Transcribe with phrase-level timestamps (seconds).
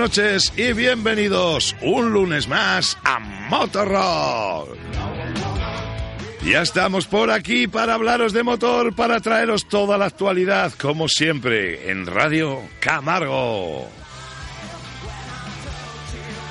[0.00, 4.74] Noches y bienvenidos un lunes más a Motorrock.
[6.42, 11.90] Ya estamos por aquí para hablaros de motor, para traeros toda la actualidad, como siempre,
[11.90, 13.90] en Radio Camargo.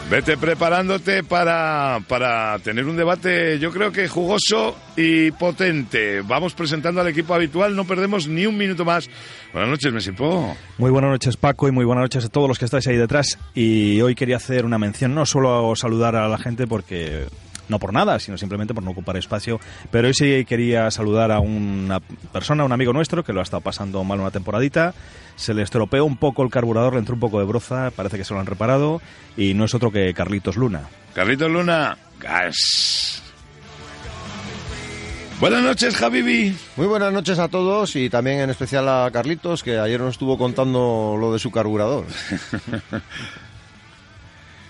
[0.10, 6.22] Vete preparándote para, para tener un debate, yo creo que jugoso y potente.
[6.22, 9.08] Vamos presentando al equipo habitual, no perdemos ni un minuto más.
[9.54, 10.58] Buenas noches, Mesipo.
[10.80, 13.38] Muy buenas noches, Paco, y muy buenas noches a todos los que estáis ahí detrás.
[13.54, 17.28] Y hoy quería hacer una mención, no solo saludar a la gente porque
[17.70, 19.60] no por nada, sino simplemente por no ocupar espacio.
[19.92, 23.62] Pero hoy sí quería saludar a una persona, un amigo nuestro, que lo ha estado
[23.62, 24.94] pasando mal una temporadita.
[25.36, 28.26] Se le estropeó un poco el carburador, le entró un poco de broza, parece que
[28.26, 29.02] se lo han reparado.
[29.38, 30.82] Y no es otro que Carlitos Luna.
[31.14, 33.24] Carlitos Luna, gas.
[35.40, 36.54] Buenas noches, Javibi.
[36.76, 40.38] Muy buenas noches a todos y también en especial a Carlitos, que ayer nos estuvo
[40.38, 42.06] contando lo de su carburador.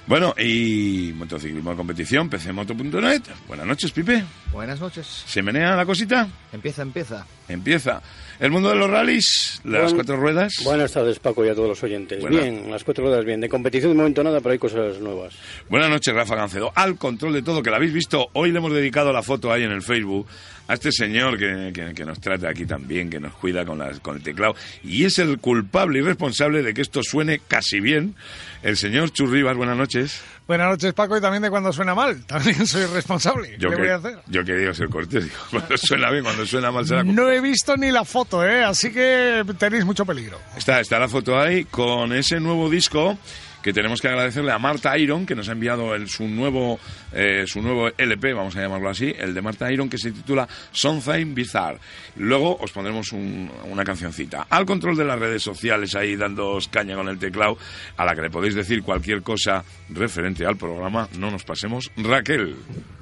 [0.09, 3.21] Bueno, y motociclismo de competición, pcmoto.net.
[3.47, 4.23] Buenas noches, Pipe.
[4.51, 5.05] Buenas noches.
[5.27, 6.27] ¿Se menea la cosita?
[6.51, 7.27] Empieza, empieza.
[7.47, 8.01] Empieza.
[8.39, 10.53] El mundo de los rallies, las Buen- cuatro ruedas.
[10.63, 12.21] Buenas tardes, Paco, y a todos los oyentes.
[12.21, 12.41] Buenas.
[12.41, 13.39] Bien, las cuatro ruedas bien.
[13.39, 15.35] De competición de momento nada, pero hay cosas nuevas.
[15.69, 16.71] Buenas noches, Rafa Gancedo.
[16.73, 18.29] Al control de todo, que lo habéis visto.
[18.33, 20.25] Hoy le hemos dedicado la foto ahí en el Facebook
[20.67, 23.99] a este señor que, que- que nos trata aquí también, que nos cuida con, las-
[23.99, 24.55] con el teclado.
[24.83, 28.15] Y es el culpable y responsable de que esto suene casi bien.
[28.61, 30.21] El señor Churribas, buenas noches.
[30.45, 32.23] Buenas noches, Paco, y también de cuando suena mal.
[32.27, 33.55] También soy responsable.
[33.57, 34.19] Yo ¿Qué que- voy a hacer?
[34.27, 35.23] Yo quería ser cortés.
[35.23, 38.63] Digo, cuando suena bien, cuando suena mal será No he visto ni la foto, ¿eh?
[38.63, 40.37] Así que tenéis mucho peligro.
[40.57, 43.17] Está, está la foto ahí con ese nuevo disco
[43.61, 46.79] que tenemos que agradecerle a Marta Iron que nos ha enviado el- su nuevo
[47.11, 50.47] eh, su nuevo LP, vamos a llamarlo así, el de Marta Iron que se titula
[50.71, 51.79] Something Bizarre.
[52.17, 54.47] Luego os pondremos un- una cancioncita.
[54.49, 57.57] Al control de las redes sociales ahí dándoos caña con el teclado,
[57.97, 61.89] a la que le podéis decir cualquier cosa referente al programa, no nos pasemos.
[61.97, 62.55] Raquel.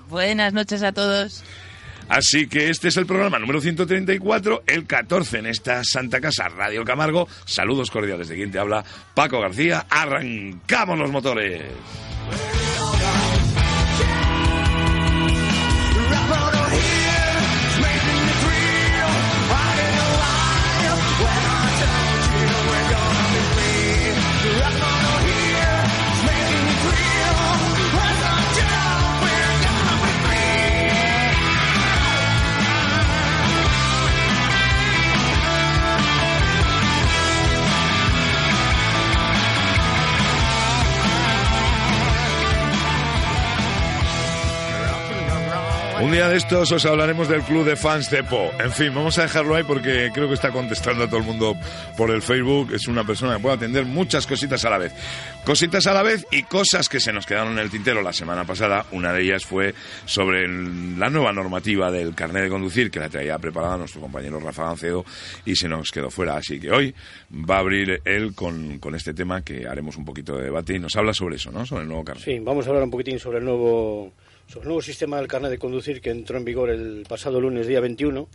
[0.10, 1.44] Buenas noches a todos.
[2.10, 6.84] Así que este es el programa número 134, el 14 en esta Santa Casa Radio
[6.84, 7.28] Camargo.
[7.46, 9.86] Saludos cordiales de quien te habla, Paco García.
[9.90, 11.64] Arrancamos los motores.
[46.02, 48.52] Un día de estos os hablaremos del club de fans de Po.
[48.60, 51.56] En fin, vamos a dejarlo ahí porque creo que está contestando a todo el mundo
[51.98, 52.72] por el Facebook.
[52.72, 54.94] Es una persona que puede atender muchas cositas a la vez.
[55.44, 58.46] Cositas a la vez y cosas que se nos quedaron en el tintero la semana
[58.46, 58.86] pasada.
[58.92, 59.74] Una de ellas fue
[60.06, 64.66] sobre la nueva normativa del carnet de conducir que la traía preparada nuestro compañero Rafa
[64.66, 65.04] Gancedo
[65.46, 66.38] y se nos quedó fuera.
[66.38, 66.94] Así que hoy
[67.34, 70.80] va a abrir él con, con este tema que haremos un poquito de debate y
[70.80, 71.66] nos habla sobre eso, ¿no?
[71.66, 72.24] Sobre el nuevo carnet.
[72.24, 74.14] Sí, vamos a hablar un poquitín sobre el nuevo,
[74.48, 77.68] sobre el nuevo sistema del carnet de conducir que entró en vigor el pasado lunes,
[77.68, 78.28] día 21.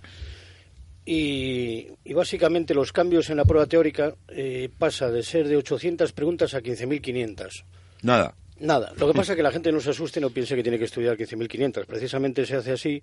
[1.05, 6.13] Y, y básicamente los cambios en la prueba teórica eh, pasa de ser de 800
[6.13, 7.65] preguntas a 15.500.
[8.03, 8.35] Nada.
[8.61, 10.63] Nada, lo que pasa es que la gente no se asuste y no piense que
[10.63, 11.85] tiene que estudiar 15.500.
[11.85, 13.03] Precisamente se hace así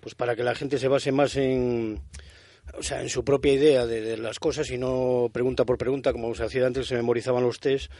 [0.00, 1.98] pues para que la gente se base más en,
[2.76, 6.12] o sea, en su propia idea de, de las cosas y no pregunta por pregunta,
[6.12, 7.90] como se hacía antes, se memorizaban los test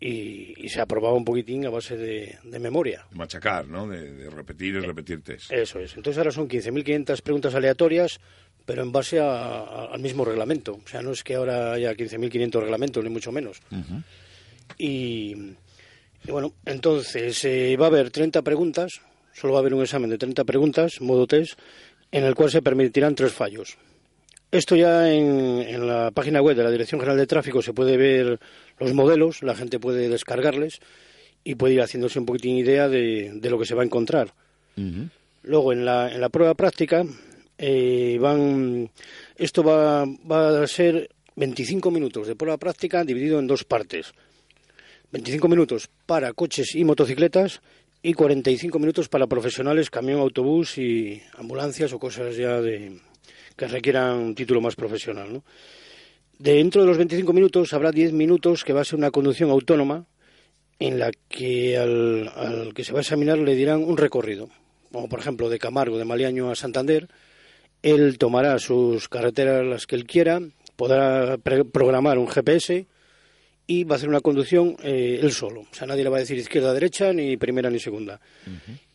[0.00, 3.06] y, y se aprobaba un poquitín a base de, de memoria.
[3.12, 3.88] Machacar, ¿no?
[3.88, 5.50] De, de repetir y repetir test.
[5.52, 5.96] Eso es.
[5.96, 8.20] Entonces ahora son 15.500 preguntas aleatorias,
[8.64, 10.74] pero en base a- a- al mismo reglamento.
[10.84, 13.60] O sea, no es que ahora haya 15.500 reglamentos, ni mucho menos.
[14.76, 15.34] y,
[16.26, 19.00] y bueno, entonces eh, va a haber 30 preguntas,
[19.32, 21.58] solo va a haber un examen de 30 preguntas, modo test,
[22.12, 23.76] en el cual se permitirán tres fallos.
[24.50, 27.98] Esto ya en, en la página web de la Dirección General de Tráfico se puede
[27.98, 28.40] ver
[28.78, 30.80] los modelos, la gente puede descargarles
[31.44, 34.32] y puede ir haciéndose un poquitín idea de, de lo que se va a encontrar.
[35.42, 37.04] Luego, en la, en la prueba práctica,
[37.58, 38.88] eh, van,
[39.36, 44.12] esto va, va a ser 25 minutos de prueba práctica dividido en dos partes.
[45.10, 47.60] 25 minutos para coches y motocicletas
[48.02, 53.00] y 45 minutos para profesionales, camión, autobús y ambulancias o cosas ya de
[53.58, 55.30] que requieran un título más profesional.
[55.32, 55.44] ¿no?
[56.38, 60.06] Dentro de los 25 minutos habrá 10 minutos que va a ser una conducción autónoma
[60.78, 64.48] en la que al, al que se va a examinar le dirán un recorrido,
[64.92, 67.08] como por ejemplo de Camargo, de Maliaño a Santander.
[67.82, 70.40] Él tomará sus carreteras las que él quiera,
[70.76, 72.86] podrá pre- programar un GPS
[73.66, 75.62] y va a hacer una conducción eh, él solo.
[75.62, 78.20] O sea, nadie le va a decir izquierda, derecha, ni primera ni segunda.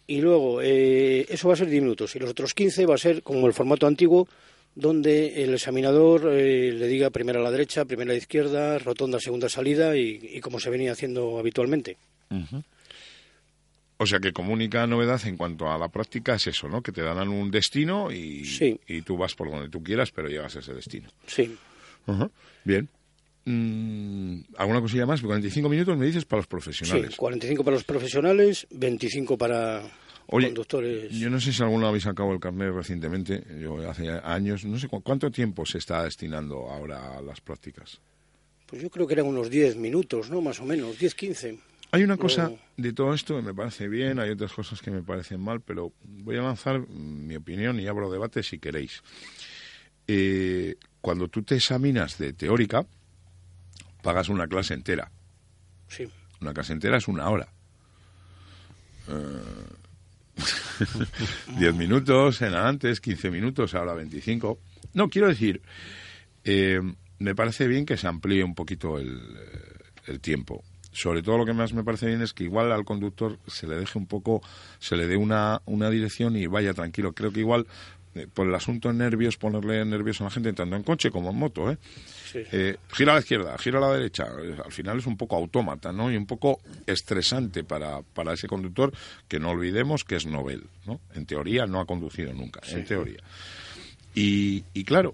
[0.07, 2.15] Y luego, eh, eso va a ser 10 minutos.
[2.15, 4.27] Y los otros 15 va a ser como el formato antiguo,
[4.75, 9.19] donde el examinador eh, le diga primera a la derecha, primera a la izquierda, rotonda,
[9.19, 11.97] segunda salida, y, y como se venía haciendo habitualmente.
[13.97, 16.81] O sea que como única novedad en cuanto a la práctica es eso, ¿no?
[16.81, 18.79] Que te darán un destino y, Sí.
[18.87, 21.09] y tú vas por donde tú quieras, pero llegas a ese destino.
[21.27, 21.55] Sí.
[22.65, 22.89] Bien.
[23.45, 25.21] Mm, ¿Alguna cosilla más?
[25.21, 27.15] 45 minutos me dices para los Sí, profesionales.
[27.15, 29.83] 45 para los profesionales, 25 para
[30.27, 31.11] Oye, conductores.
[31.11, 34.87] Yo no sé si alguno habéis sacado el carnet recientemente, yo hace años, no sé
[34.87, 37.99] cu- cuánto tiempo se está destinando ahora a las prácticas.
[38.65, 40.41] Pues yo creo que eran unos 10 minutos, ¿no?
[40.41, 41.59] Más o menos, 10, 15.
[41.91, 42.57] Hay una cosa No.
[42.77, 45.91] de todo esto que me parece bien, hay otras cosas que me parecen mal, pero
[46.03, 49.03] voy a lanzar mi opinión y abro debate si queréis.
[50.07, 52.85] Eh, cuando tú te examinas de teórica,
[54.01, 55.11] pagas una clase entera.
[55.87, 56.09] Sí.
[56.41, 57.47] Una clase entera es una hora.
[59.07, 59.11] Eh,
[61.57, 64.59] Diez minutos, en antes, 15 minutos, ahora 25.
[64.93, 65.61] No, quiero decir,
[66.43, 66.81] eh,
[67.19, 69.73] me parece bien que se amplíe un poquito el, eh,
[70.07, 70.63] el tiempo.
[70.91, 73.75] Sobre todo lo que más me parece bien es que igual al conductor se le
[73.75, 74.43] deje un poco,
[74.79, 77.13] se le dé una, una dirección y vaya tranquilo.
[77.13, 77.65] Creo que igual,
[78.33, 81.35] por el asunto de nervios, ponerle nervios a la gente tanto en coche como en
[81.37, 81.77] moto, ¿eh?
[82.31, 82.39] Sí.
[82.51, 84.27] Eh, gira a la izquierda, gira a la derecha.
[84.41, 86.11] Eh, Al final es un poco autómata, ¿no?
[86.11, 88.93] Y un poco estresante para, para ese conductor
[89.27, 90.99] que no olvidemos que es novel, ¿no?
[91.13, 93.19] En teoría no ha conducido nunca, en teoría.
[94.15, 95.13] Y, y claro,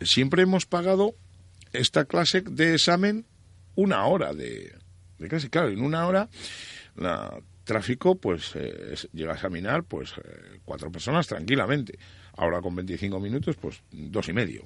[0.00, 1.14] siempre hemos pagado
[1.72, 3.26] esta clase de examen
[3.74, 4.72] una hora de,
[5.18, 5.50] de clase.
[5.50, 6.28] Claro, en una hora
[6.96, 11.98] la tráfico pues eh, llega a examinar pues eh, cuatro personas tranquilamente.
[12.36, 14.62] Ahora con 25 minutos pues dos y medio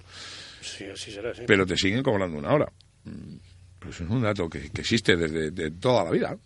[0.61, 1.43] Sí, así será, sí.
[1.47, 2.73] pero te siguen cobrando una hora.
[3.05, 3.37] Mm,
[3.79, 6.37] Pues es un dato que, que existe desde de toda la vida.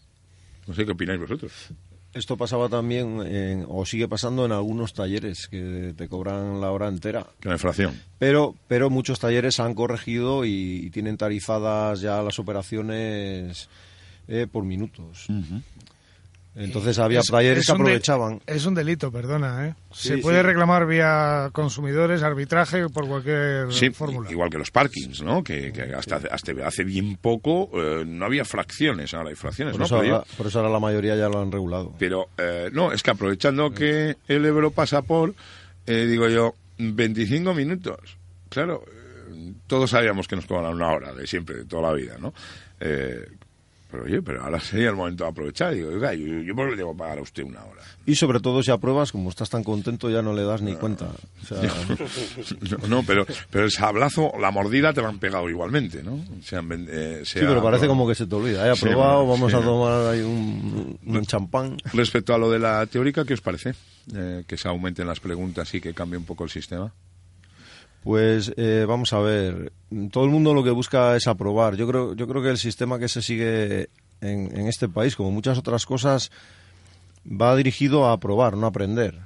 [0.67, 1.53] No sé qué opináis vosotros.
[2.13, 6.87] Esto pasaba también, en- o sigue pasando en algunos talleres, que te cobran la hora
[6.87, 7.27] entera.
[7.41, 8.01] Que la inflación.
[8.21, 10.51] Pero, pero muchos talleres han corregido y,
[10.87, 13.69] y tienen tarifadas ya las operaciones
[14.29, 15.27] eh, por minutos.
[16.57, 18.41] Entonces había Es- es que de- aprovechaban.
[18.47, 19.75] Es un delito, perdona, ¿eh?
[19.93, 20.47] Se Sí, puede sí.
[20.47, 24.31] reclamar vía consumidores, arbitraje por cualquier Sí, fórmula.
[24.31, 25.43] igual que los parkings, ¿no?
[25.43, 29.73] Que, que hasta, hace- hasta hace bien poco eh, no había fracciones, ahora hay fracciones,
[29.73, 29.87] Por, ¿no?
[29.87, 31.93] eso yo- por eso ahora la mayoría ya lo han regulado.
[31.99, 35.35] Pero eh, no, es que aprovechando que el Ebro pasa por,
[35.87, 38.17] eh, digo yo, 25 minutos.
[38.49, 42.17] Claro, eh, todos sabíamos que nos cobran una hora de siempre, de toda la vida,
[42.21, 42.33] ¿no?
[42.79, 43.27] Eh,
[43.95, 45.73] pero oye, pero ahora sería el momento de aprovechar.
[45.75, 47.83] Digo, oiga, yo, yo por qué le que pagar a usted una hora.
[48.07, 51.07] Y sobre todo si apruebas, como estás tan contento, ya no le das ni cuenta.
[51.43, 51.59] O sea,
[52.81, 56.19] No, no, pero, pero el sablazo, la mordida te la han pegado igualmente, ¿no?
[56.43, 58.71] Sean, ven- eh, sí, sea- pero parece como que se te olvida.
[58.71, 59.57] He Sí, aprobado, bueno, vamos sí.
[59.59, 61.77] a tomar ahí un, un champán.
[61.93, 63.75] Respecto a lo de la teórica, ¿qué os parece?
[64.15, 66.93] Eh, que se aumenten las preguntas y que cambie un poco el sistema.
[68.05, 69.73] Pues eh, vamos a ver,
[70.13, 71.75] todo el mundo lo que busca es aprobar.
[71.77, 73.89] Yo creo, yo creo que el sistema que se sigue
[74.21, 76.31] en, en este país, como muchas otras cosas,
[77.27, 79.19] va dirigido a aprobar, no a aprender.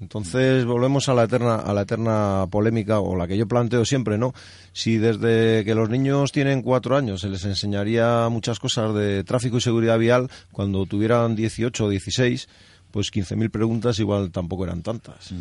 [0.00, 4.18] Entonces volvemos a la eterna, a la eterna polémica o la que yo planteo siempre,
[4.18, 4.34] ¿no?
[4.74, 9.56] Si desde que los niños tienen cuatro años se les enseñaría muchas cosas de tráfico
[9.56, 12.48] y seguridad vial, cuando tuvieran 18 o 16,
[12.90, 15.32] pues 15.000 preguntas igual tampoco eran tantas.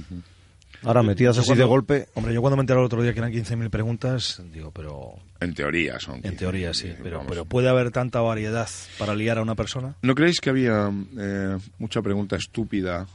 [0.84, 3.14] Ahora metidas Yo así cuando- de golpe, Hombre, yo cuando me enteré el otro día
[3.14, 6.16] que eran 15.000 preguntas, digo, pero En teoría son.
[6.18, 7.30] en 15, teoría sí, pero, vamos.
[7.32, 8.68] pero ¿puede haber tanta variedad
[9.00, 9.96] para liar a una persona?
[10.02, 13.08] ¿No creéis que había eh, mucha pregunta estúpida?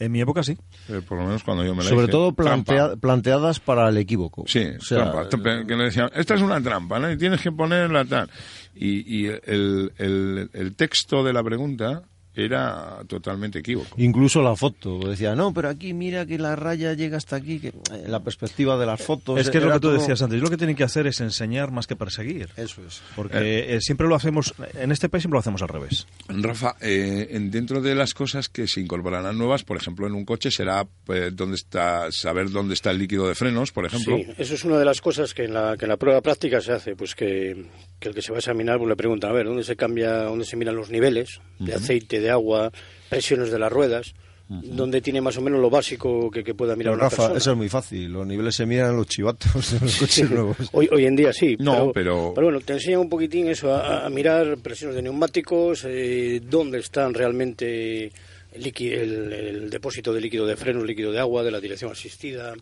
[0.00, 0.56] En mi época sí.
[0.88, 2.12] eh, por lo menos cuando yo me la Sobre hice?
[2.12, 4.44] todo plantea- planteadas para el equívoco.
[4.46, 5.28] Sí, O sea, trampa.
[5.28, 7.10] Trampa, Que le decían, esta es una trampa, ¿no?
[7.10, 8.30] Y tienes que ponerla tal.
[8.76, 12.02] Y, y el, el, el texto de la pregunta
[12.44, 13.94] era totalmente equívoco.
[13.98, 14.98] Incluso la foto.
[14.98, 17.58] Decía, no, pero aquí mira que la raya llega hasta aquí.
[17.60, 17.68] Que...
[17.68, 17.72] eh,
[18.06, 19.38] La perspectiva de las fotos.
[19.40, 20.40] es que es lo que tú todo- decías antes.
[20.40, 22.48] Lo que tienen que hacer es enseñar más que perseguir.
[22.56, 23.00] Eso es.
[23.16, 26.06] Porque eh, siempre lo hacemos, en este país siempre lo hacemos al revés.
[26.28, 30.24] Rafa, eh, en- dentro de las cosas que se incorporarán nuevas, por ejemplo, en un
[30.24, 30.86] coche será
[31.32, 34.16] dónde está, saber dónde está el líquido de frenos, por ejemplo.
[34.16, 36.60] Sí, eso es una de las cosas que en la, que en la prueba práctica
[36.60, 37.66] se hace, pues que,
[37.98, 40.24] que el que se va a examinar pues le pregunta, a ver, ¿dónde se cambia,
[40.24, 42.70] dónde se miran los niveles de aceite, de agua,
[43.08, 44.14] presiones de las ruedas,
[44.50, 47.38] dónde tiene más o menos lo básico que, que pueda mirar Pero una Rafa, persona?
[47.38, 48.10] eso es muy fácil.
[48.10, 50.56] Los niveles se miran los chivatos de los coches nuevos.
[50.72, 51.56] Hoy, hoy en día sí.
[51.60, 56.40] No, pero- bueno, te enseñan un poquitín eso, a, a mirar presiones de neumáticos, eh,
[56.48, 58.10] dónde están realmente
[58.54, 62.54] el, el- el depósito de líquido de frenos, líquido de agua, de la dirección asistida.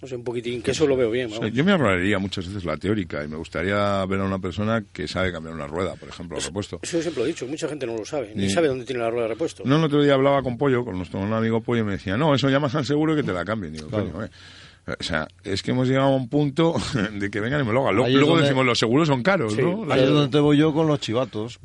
[0.00, 1.26] No sé, un poquitín, que eso lo veo bien.
[1.26, 1.54] O sea, vamos.
[1.54, 5.08] yo me ahorraría muchas veces la teórica y me gustaría ver a una persona que
[5.08, 6.78] sabe cambiar una rueda, por ejemplo, al repuesto.
[6.82, 9.02] Eso siempre lo he dicho, mucha gente no lo sabe, ni Ni- sabe dónde tiene
[9.02, 9.64] la rueda de repuesto.
[9.66, 12.32] No, el otro día hablaba con Pollo, con nuestro amigo Pollo, y me decía, no,
[12.34, 13.72] eso llamas al seguro y que te la cambien.
[13.72, 14.30] Digo, coño, eh.
[15.00, 16.74] O sea, es que hemos llegado a un punto
[17.18, 17.96] de que vengan y me lo hagan.
[17.96, 19.84] Luego donde- decimos, los seguros son caros, Sí, ¿no?
[19.92, 21.58] Ahí es donde te voy yo con los chivatos.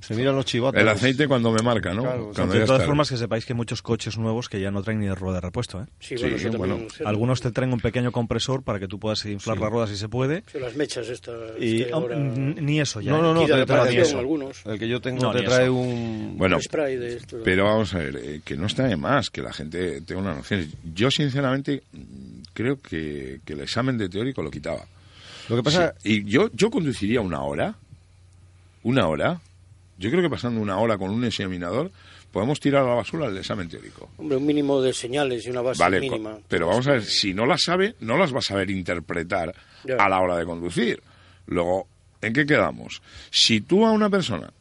[0.00, 0.80] Se miran los chivatos.
[0.80, 2.02] El aceite cuando me marca, ¿no?
[2.02, 4.82] Claro, Cuando de todas formas, que sepáis que hay muchos coches nuevos que ya no
[4.82, 5.80] traen ni de rueda de repuesto.
[5.82, 5.86] ¿eh?
[6.00, 6.78] Sí, bueno, Sí, bueno.
[7.04, 10.08] Algunos te traen un pequeño compresor para que tú puedas inflar las ruedas si se
[10.08, 10.44] puede.
[10.52, 11.34] Sí, las mechas estas.
[11.58, 13.10] Y que ah, ahora- ni eso ya.
[13.12, 14.18] No, no, no, Quita te trae eso.
[14.18, 14.64] algunos.
[14.66, 15.74] El que yo tengo No, te trae eso.
[15.74, 16.34] un...
[16.38, 17.38] Bueno, Un spray de esto.
[17.44, 20.34] Pero vamos a ver, eh, que no está de más que la gente tenga una
[20.34, 20.66] noción.
[20.94, 21.82] Yo, sinceramente,
[22.54, 24.84] creo que, que el examen de teórico lo quitaba.
[25.48, 25.94] Lo que pasa...
[26.02, 27.74] Sí, y yo, yo conduciría una hora.
[28.82, 29.40] Una hora.
[29.98, 31.90] Yo creo que pasando una hora con un examinador
[32.32, 34.10] podemos tirar a la basura el examen teórico.
[34.16, 36.38] Hombre, un mínimo de señales y una base Vale, mínima.
[36.48, 39.96] pero vamos a ver, si no las sabe, no las va a saber interpretar Ya.
[39.96, 41.02] a la hora de conducir.
[41.46, 41.88] Luego,
[42.20, 43.02] ¿en qué quedamos?
[43.30, 44.52] Si tú a una persona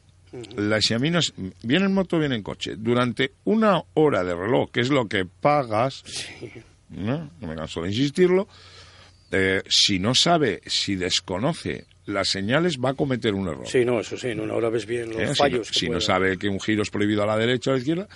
[0.55, 4.89] la examinas, viene en moto, viene en coche, durante una hora de reloj, que es
[4.89, 6.03] lo que pagas,
[6.89, 7.29] ¿no?
[7.39, 8.47] No me canso de insistirlo,
[9.31, 13.67] eh, si no sabe, si desconoce las señales, va a cometer un error.
[13.67, 15.25] Sí, no, eso sí, en una hora ves bien los ¿eh?
[15.25, 15.67] Si no- fallos.
[15.67, 18.07] Si, no, sabe que un giro es prohibido a la derecha o a la izquierda,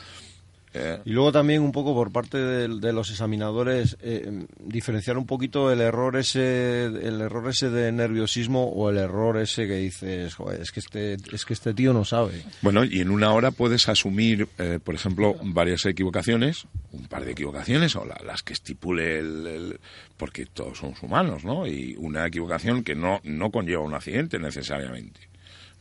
[0.73, 5.25] eh, Y luego también un poco por parte de, de los examinadores eh, diferenciar un
[5.25, 10.35] poquito el error ese el error ese de nerviosismo o el error ese que dices
[10.35, 13.51] "Joder, es que este es que este tío no sabe Bueno, y en una hora
[13.51, 18.53] puedes asumir, eh, por ejemplo, varias equivocaciones, un par de equivocaciones, o la- las que
[18.53, 19.79] estipule el, el-
[20.17, 21.65] Porque todos somos humanos, ¿no?
[21.67, 25.19] Y una equivocación que no, no conlleva un accidente necesariamente.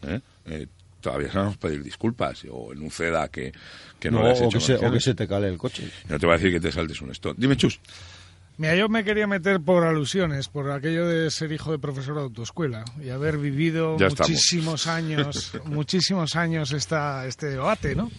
[0.03, 0.21] ¿eh?
[0.47, 0.67] Eh,
[1.01, 3.53] todavía sabemos pedir disculpas, o en un CEDA que,
[3.99, 5.91] que no, No, has o, hecho que se, o que se te cale el coche
[6.09, 7.37] No te va a decir que te saltes un stop.
[7.37, 7.81] Dime, Chus.
[8.57, 12.21] Mira, yo me quería meter por alusiones, por aquello de ser hijo de profesor de
[12.23, 14.29] autoescuela y haber vivido Ya estamos.
[14.31, 18.11] muchísimos años, muchísimos años esta, este debate, ¿no?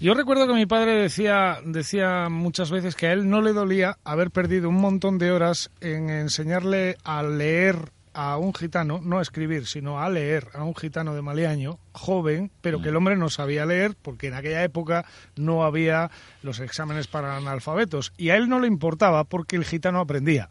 [0.00, 3.96] Yo recuerdo que mi padre decía, decía muchas veces que a él no le dolía
[4.04, 9.22] haber perdido un montón de horas en enseñarle a leer a un gitano, no a
[9.22, 13.28] escribir, sino a leer a un gitano de Maleaño, joven, pero que el hombre no
[13.28, 15.04] sabía leer porque en aquella época
[15.36, 16.10] no había
[16.42, 18.12] los exámenes para analfabetos.
[18.16, 20.50] Y a él no le importaba porque el gitano aprendía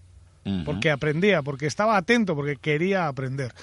[0.66, 3.54] porque aprendía, porque estaba atento, porque quería aprender.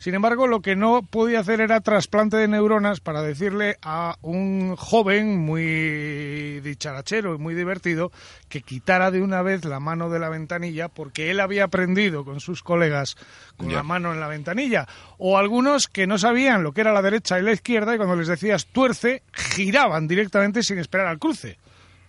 [0.00, 4.74] Sin embargo, lo que no podía hacer era trasplante de neuronas para decirle a un
[4.74, 8.10] joven muy dicharachero y muy divertido
[8.48, 12.40] que quitara de una vez la mano de la ventanilla porque él había aprendido con
[12.40, 13.18] sus colegas
[13.58, 14.88] con la mano en la ventanilla.
[15.18, 18.16] O algunos que no sabían lo que era la derecha y la izquierda y cuando
[18.16, 21.58] les decías tuerce, giraban directamente sin esperar al cruce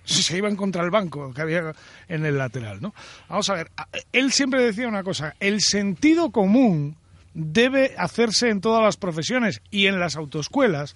[0.04, 1.74] se iban contra el banco que había
[2.08, 2.94] en el lateral, ¿no?
[3.30, 3.72] Vamos a ver,
[4.12, 6.96] él siempre decía una cosa, el sentido común
[7.34, 10.96] debe hacerse en todas las profesiones y en las autoescuelas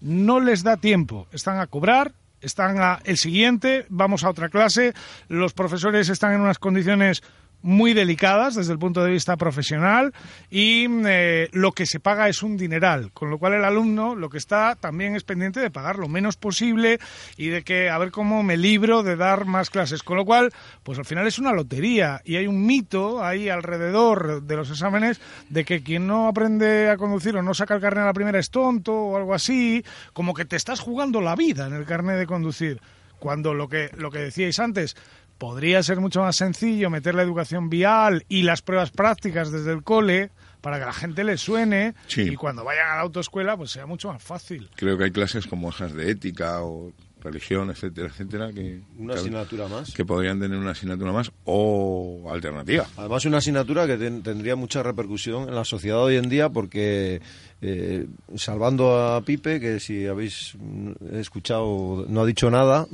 [0.00, 4.94] no les da tiempo, están a cobrar, están a el siguiente, vamos a otra clase,
[5.28, 7.22] los profesores están en unas condiciones
[7.62, 10.12] muy delicadas desde el punto de vista profesional
[10.50, 14.28] y eh, lo que se paga es un dineral, con lo cual el alumno lo
[14.28, 16.98] que está también es pendiente de pagar lo menos posible
[17.36, 20.52] y de que a ver cómo me libro de dar más clases, con lo cual
[20.82, 25.20] pues al final es una lotería y hay un mito ahí alrededor de los exámenes
[25.48, 28.38] de que quien no aprende a conducir o no saca el carnet a la primera
[28.38, 32.18] es tonto o algo así, como que te estás jugando la vida en el carnet
[32.18, 32.80] de conducir
[33.22, 34.96] cuando lo que lo que decíais antes
[35.42, 39.82] podría ser mucho más sencillo meter la educación vial y las pruebas prácticas desde el
[39.82, 40.30] cole
[40.60, 42.20] para que a la gente le suene Sí.
[42.22, 44.70] y cuando vayan a la autoescuela pues sea mucho más fácil.
[44.76, 49.20] Creo que hay clases como esas de ética o religión, etcétera, etcétera, que, una que-
[49.20, 52.86] asignatura más que podrían tener una asignatura más o alternativa.
[52.96, 57.20] Además, una asignatura que ten- tendría mucha repercusión en la sociedad hoy en día porque,
[57.60, 58.06] eh,
[58.36, 62.86] salvando a Pipe, que si habéis mm, escuchado no ha dicho nada,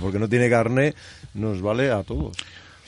[0.00, 0.94] porque no tiene carné,
[1.34, 2.36] nos vale a todos.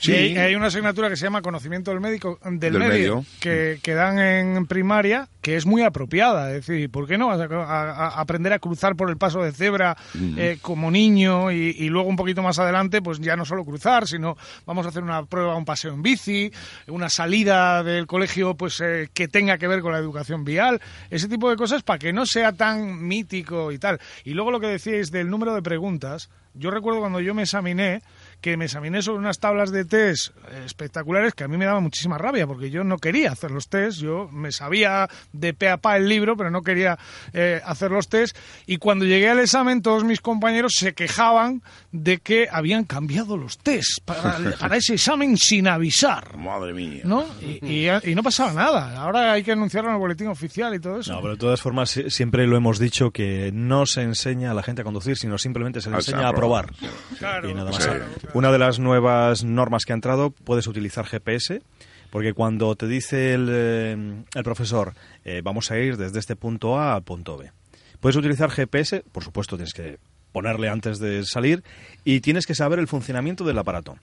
[0.01, 0.13] Sí.
[0.13, 3.25] Y hay, hay una asignatura que se llama conocimiento del médico del, Del medio, medio.
[3.41, 7.41] Que, que dan en primaria que es muy apropiada es decir ¿por qué no vas
[7.41, 9.97] a, a- a aprender a cruzar por el paso de cebra
[10.37, 14.07] eh, como niño y, y luego un poquito más adelante pues ya no solo cruzar
[14.07, 16.49] sino vamos a hacer una prueba un paseo en bici
[16.87, 21.27] una salida del colegio pues eh, que tenga que ver con la educación vial ese
[21.27, 24.67] tipo de cosas para que no sea tan mítico y tal y luego lo que
[24.67, 28.01] decíais del número de preguntas yo recuerdo cuando yo me examiné
[28.41, 30.29] que me examiné sobre unas tablas de test
[30.65, 33.99] espectaculares que a mí me daba muchísima rabia porque yo no quería hacer los test,
[33.99, 36.97] yo me sabía de pe a pa el libro, pero no quería
[37.33, 42.19] eh, hacer los test y cuando llegué al examen todos mis compañeros se quejaban de
[42.19, 46.37] que habían cambiado los test para, para ese examen sin avisar.
[46.37, 47.01] Madre mía.
[47.03, 47.25] ¿No?
[47.41, 48.95] Y, y- y no pasaba nada.
[49.01, 51.13] Ahora hay que anunciarlo en el boletín oficial y todo eso.
[51.13, 54.53] No, pero de todas formas si- siempre lo hemos dicho que no se enseña a
[54.53, 56.71] la gente a conducir, sino simplemente se le enseña a probar.
[57.17, 57.85] Claro, Y nada más.
[57.85, 61.63] claro, Una de las nuevas normas que ha entrado, puedes utilizar GPS,
[62.11, 64.93] porque cuando te dice el, eh, el profesor,
[65.25, 67.51] eh, vamos a ir desde este punto A al punto B,
[67.99, 69.97] puedes utilizar GPS, por supuesto tienes que
[70.31, 71.63] ponerle antes de salir,
[72.03, 73.97] y tienes que saber el funcionamiento del aparato.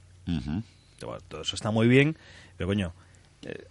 [0.98, 2.16] Todo eso está muy bien,
[2.56, 2.94] pero coño,
[3.42, 3.64] eh,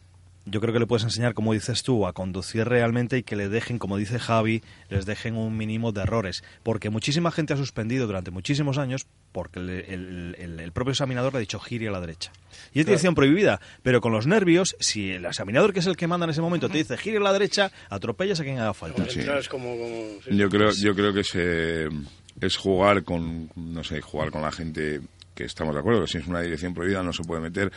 [0.46, 3.50] yo creo que le puedes enseñar, como dices tú, a conducir realmente y que le
[3.50, 6.44] dejen, como dice Javi, les dejen un mínimo de errores.
[6.64, 11.34] Porque muchísima gente ha suspendido durante muchísimos años porque el, el- el- el propio examinador
[11.34, 12.32] le ha dicho gire a la derecha.
[12.74, 16.08] Y es dirección prohibida, pero con los nervios, si el examinador, que es el que
[16.08, 19.10] manda en ese momento, te dice gire a la derecha, atropellas a quien haga falta.
[19.10, 19.20] Sí.
[19.22, 19.72] Entras como...
[19.76, 20.38] como- sí.
[20.38, 21.90] Yo creo, yo creo que es, eh,
[22.40, 25.02] es jugar con, no sé, jugar con la gente
[25.34, 27.70] que estamos de acuerdo, que si es una dirección prohibida no se puede meter,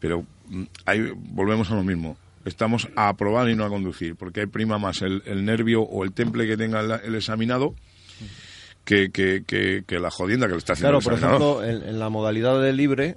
[0.00, 2.16] pero mm, ahí volvemos a lo mismo.
[2.44, 6.04] Estamos a aprobar y no a conducir, porque hay prima más el, el nervio o
[6.04, 7.74] el temple que tenga el, el examinado
[8.84, 11.88] que, que, que, que la jodienda que le está haciendo Claro, el por ejemplo, en,
[11.88, 13.16] en la modalidad de libre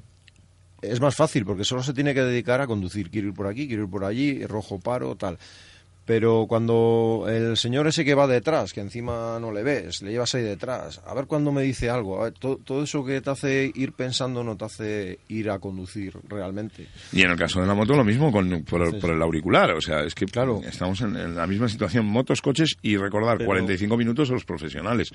[0.82, 3.10] es más fácil porque solo se tiene que dedicar a conducir.
[3.10, 5.38] Quiero ir por aquí, quiero ir por allí, rojo paro, tal.
[6.06, 10.34] Pero cuando el señor ese que va detrás, que encima no le ves, le llevas
[10.36, 13.30] ahí detrás, a ver cuándo me dice algo, a ver, to- todo eso que te
[13.30, 16.88] hace ir pensando no te hace ir a conducir realmente.
[17.14, 19.22] Y en el caso de la moto lo mismo con, por, el- Sí, por el
[19.22, 19.72] auricular.
[19.72, 20.62] O sea, es que Claro.
[20.68, 24.44] estamos en, en la misma situación, motos, coches y recordar Pero- 45 minutos a los
[24.44, 25.12] profesionales.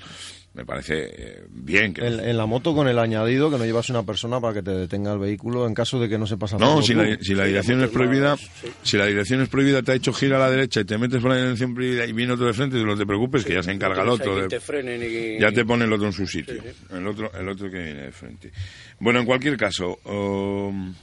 [0.53, 2.07] Me parece eh, bien que...
[2.07, 4.71] En, en la moto con el añadido que no llevas una persona para que te
[4.71, 7.43] detenga el vehículo en caso de que no se pasa No, si la, si la
[7.45, 8.47] dirección es prohibida, sí.
[8.83, 11.21] si la dirección es prohibida, te ha hecho gira a la derecha y te metes
[11.21, 13.71] por la dirección prohibida y viene otro de frente, no te preocupes, que ya se
[13.71, 14.35] encarga el otro.
[14.41, 16.85] de- te frenen y que- ya te pone el otro en su sitio, Sí, sí.
[16.95, 18.51] el otro, el otro que viene de frente.
[18.99, 20.93] Bueno, en cualquier caso, um,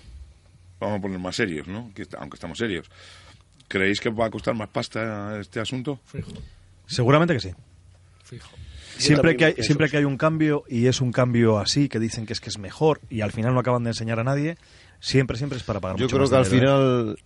[0.81, 1.91] vamos a poner más serios, ¿no?
[1.95, 2.91] Que aunque estamos serios.
[3.69, 5.99] ¿Creéis que va a costar más pasta este asunto?
[6.05, 6.33] Fijo,
[6.87, 7.51] Seguramente que sí.
[8.23, 8.51] fijo.
[8.97, 12.27] Siempre que, hay, siempre que hay un cambio y es un cambio así, que dicen
[12.27, 14.57] que es que es mejor y al final no acaban de enseñar a nadie,
[15.01, 17.15] siempre, siempre es para pagar Yo mucho creo más que al dinero, ¿eh?
[17.17, 17.19] final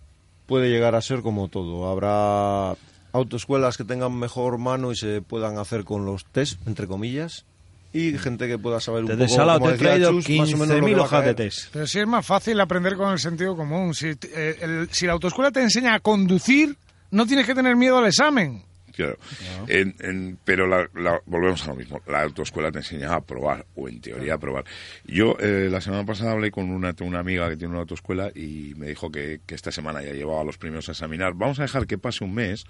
[0.49, 1.87] puede llegar a ser como todo.
[1.89, 2.75] Habrá
[3.13, 7.45] autoescuelas que tengan mejor mano y se puedan hacer con los test, entre comillas,
[7.93, 10.53] y gente que pueda saber un Te poco, desala, como te he traído Chus, más
[10.53, 11.67] o menos lo que 15.000 va a hojas de test.
[11.71, 13.93] Pero sí es más fácil aprender con el sentido común.
[13.95, 16.75] Si, eh, el- si la autoescuela te enseña a conducir,
[17.11, 18.63] no tienes que tener miedo al examen.
[19.05, 19.65] Claro.
[19.67, 22.01] En- en- pero la- la- volvemos a lo mismo.
[22.07, 24.65] La autoescuela te enseña a probar, o en teoría a probar.
[25.05, 28.73] Yo eh, la semana pasada hablé con una, una amiga que tiene una autoescuela y
[28.77, 31.33] me dijo que, que esta semana ya llevaba a los primeros a examinar.
[31.35, 32.65] Vamos a dejar que pase un mes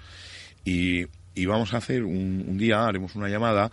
[0.65, 3.71] y, y vamos a hacer un, un día, haremos una llamada.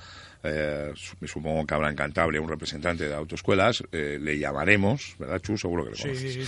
[0.48, 3.82] eh, su- supongo que habrá en Cantabria un representante de autoescuelas.
[3.90, 5.58] eh, le llamaremos, ¿verdad, Chu?
[5.58, 6.38] Seguro que le sí.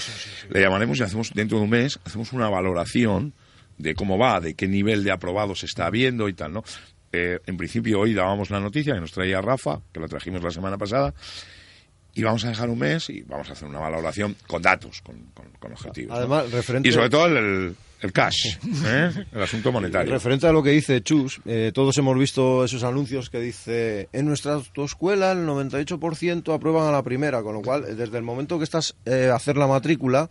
[0.51, 3.33] Le llamaremos y hacemos dentro de un mes, hacemos una valoración
[3.79, 6.65] de cómo va, de qué nivel de aprobados está habiendo y tal, ¿no?
[7.13, 10.51] Eh, en principio hoy dábamos la noticia que nos traía Rafa, que la trajimos la
[10.51, 11.15] semana pasada,
[12.15, 15.17] y vamos a dejar un mes y vamos a hacer una valoración con datos, con,
[15.35, 16.11] con- con objetivos.
[16.11, 16.17] ¿no?
[16.17, 19.11] Además, referente- Y sobre todo el, el cash, ¿eh?
[19.33, 20.13] el asunto monetario.
[20.13, 24.27] Referente a lo que dice Chus, eh, todos hemos visto esos anuncios que dice en
[24.27, 28.65] nuestra autoescuela el 98% aprueban a la primera, con lo cual desde el momento que
[28.65, 30.29] estás a hacer la matrícula,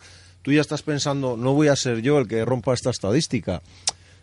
[0.48, 3.62] tú ya estás pensando, no voy a ser yo el que rompa esta estadística.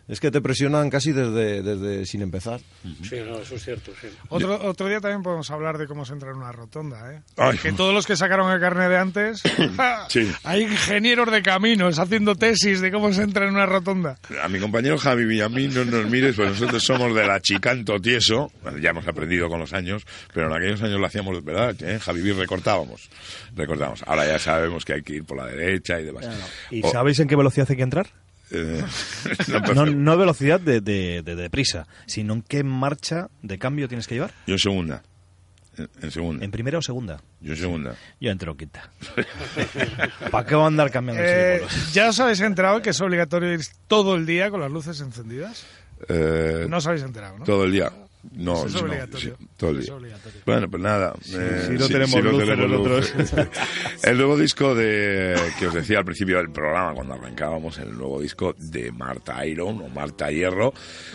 [0.07, 2.59] Es que te presionan casi desde, desde sin empezar.
[3.01, 4.07] Sí, no, eso es cierto, sí.
[4.29, 7.21] Otro, otro día también podemos hablar de cómo se entra en una rotonda, ¿eh?
[7.37, 7.57] Ay.
[7.57, 9.41] Que todos los que sacaron el carnet de antes,
[10.09, 10.31] Sí.
[10.43, 14.19] hay ingenieros de caminos haciendo tesis de cómo se entra en una rotonda.
[14.43, 18.51] A mi compañero Javi Villamín no nos mires, pues nosotros somos de la chicanto tieso,
[18.61, 21.75] Bueno, ya hemos aprendido con los años, pero en aquellos años lo hacíamos, ¿verdad?
[21.81, 21.97] ¿Eh?
[21.99, 23.09] Javi recortábamos,
[23.55, 24.03] recortábamos.
[24.05, 26.27] Ahora ya sabemos que hay que ir por la derecha y demás.
[26.69, 28.07] ¿Y O- sabéis en qué velocidad hay que entrar?
[28.51, 28.83] Eh,
[29.75, 34.15] no, No, velocidad de, de, de deprisa, sino en qué marcha de cambio tienes que
[34.15, 34.31] llevar.
[34.47, 35.03] Yo en segunda.
[35.77, 36.45] En, en segunda.
[36.45, 37.21] ¿En primera o segunda?
[37.41, 37.95] Yo en segunda.
[38.21, 38.89] Yo entro quita.
[40.31, 41.61] ¿Para qué va a andar cambiando Eh?
[41.91, 45.65] ¿Ya os habéis enterado que es obligatorio ir todo el día con las luces encendidas?
[46.07, 47.45] Eh, No os habéis enterado, ¿no?
[47.45, 47.91] Todo el día.
[48.33, 49.37] No, Eso es no, obligatorio.
[49.39, 50.41] sí, todo el Es obligatorio.
[50.45, 51.13] Bueno, pues nada.
[51.33, 53.13] eh, si no tenemos luz nosotros.
[54.03, 58.19] el nuevo disco de que os decía al principio del programa, cuando arrancábamos, el nuevo
[58.21, 60.73] disco de Marta Iron o Marta Hierro,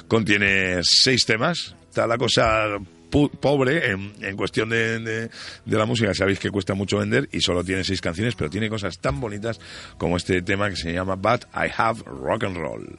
[0.08, 1.74] contiene seis temas.
[1.88, 2.78] Está la cosa
[3.10, 5.30] pu- pobre en, en cuestión de, de-
[5.64, 6.14] de la música.
[6.14, 9.58] Sabéis que cuesta mucho vender y solo tiene seis canciones, pero tiene cosas tan bonitas
[9.98, 12.98] como este tema que se llama But I Have Rock and Roll.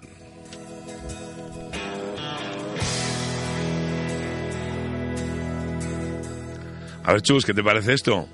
[7.04, 8.28] A ver, Chus, ¿qué te parece esto?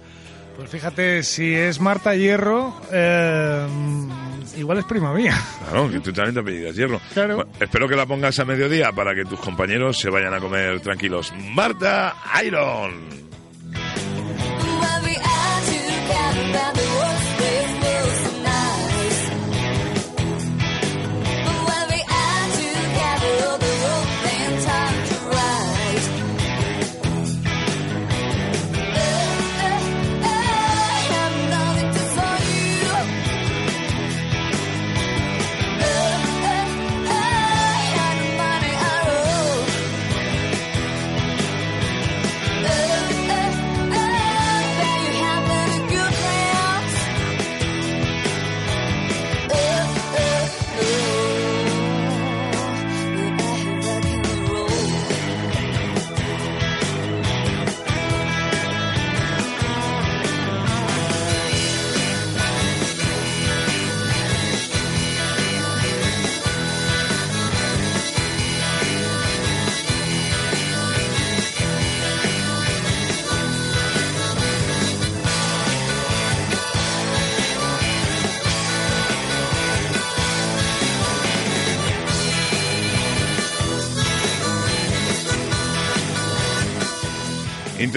[0.58, 3.68] Pues fíjate, si es Marta Hierro, eh,
[4.58, 5.40] igual es prima mía.
[5.70, 7.00] Claro, que tú también te apellidas Hierro.
[7.14, 7.36] Claro.
[7.36, 10.80] Bueno, espero que la pongas a mediodía para que tus compañeros se vayan a comer
[10.80, 11.32] tranquilos.
[11.54, 13.28] Marta Iron.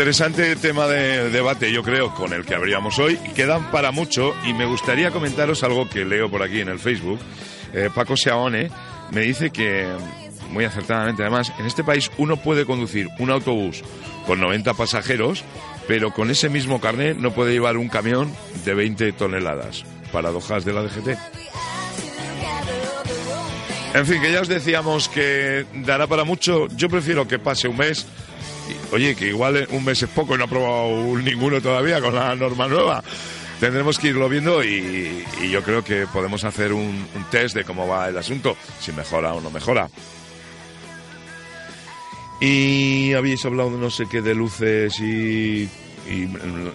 [0.01, 3.19] Interesante tema de debate, yo creo, con el que habríamos hoy.
[3.37, 7.21] Quedan para mucho y me gustaría comentaros algo que leo por aquí en el Facebook.
[7.75, 8.71] Eh, Paco Seaone
[9.11, 9.87] me dice que,
[10.53, 13.83] muy acertadamente además, en este país uno puede conducir un autobús
[14.27, 15.45] con 90 pasajeros,
[15.87, 18.33] pero con ese mismo carnet no puede llevar un camión
[18.65, 19.85] de 20 toneladas.
[20.11, 21.09] Paradojas de la DGT.
[23.93, 26.69] En fin, que ya os decíamos que dará para mucho.
[26.69, 28.07] Yo prefiero que pase un mes.
[28.93, 32.35] Oye, que igual un mes es poco y no ha probado ninguno todavía con la
[32.35, 33.03] norma nueva.
[33.59, 37.87] Tendremos que irlo viendo y, yo creo que podemos hacer un, un test de cómo
[37.87, 39.89] va el asunto, si mejora o no mejora.
[42.41, 45.69] Y habéis hablado de no sé qué de luces y,
[46.11, 46.27] y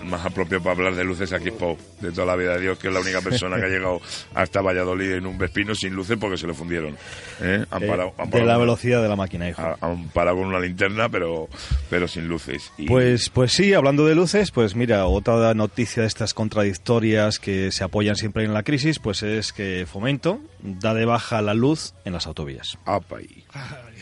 [0.05, 2.79] más apropiado para hablar de luces aquí es Pau, de toda la vida de Dios,
[2.79, 3.99] que es la única persona que ha llegado
[4.33, 6.95] hasta Valladolid en un Vespino sin luces porque se le fundieron.
[7.41, 7.65] ¿eh?
[7.69, 9.61] Han Eh, parado- han de la velocidad de la máquina, hijo.
[9.61, 11.49] ha- han parado con una linterna, pero,
[11.89, 12.71] pero sin luces.
[12.77, 17.71] Y- Pues, pues sí, hablando de luces, pues mira, otra noticia de estas contradictorias que
[17.71, 21.93] se apoyan siempre en la crisis, pues es que Fomento da de baja la luz
[22.05, 22.77] en las autovías.
[22.85, 23.17] Apa.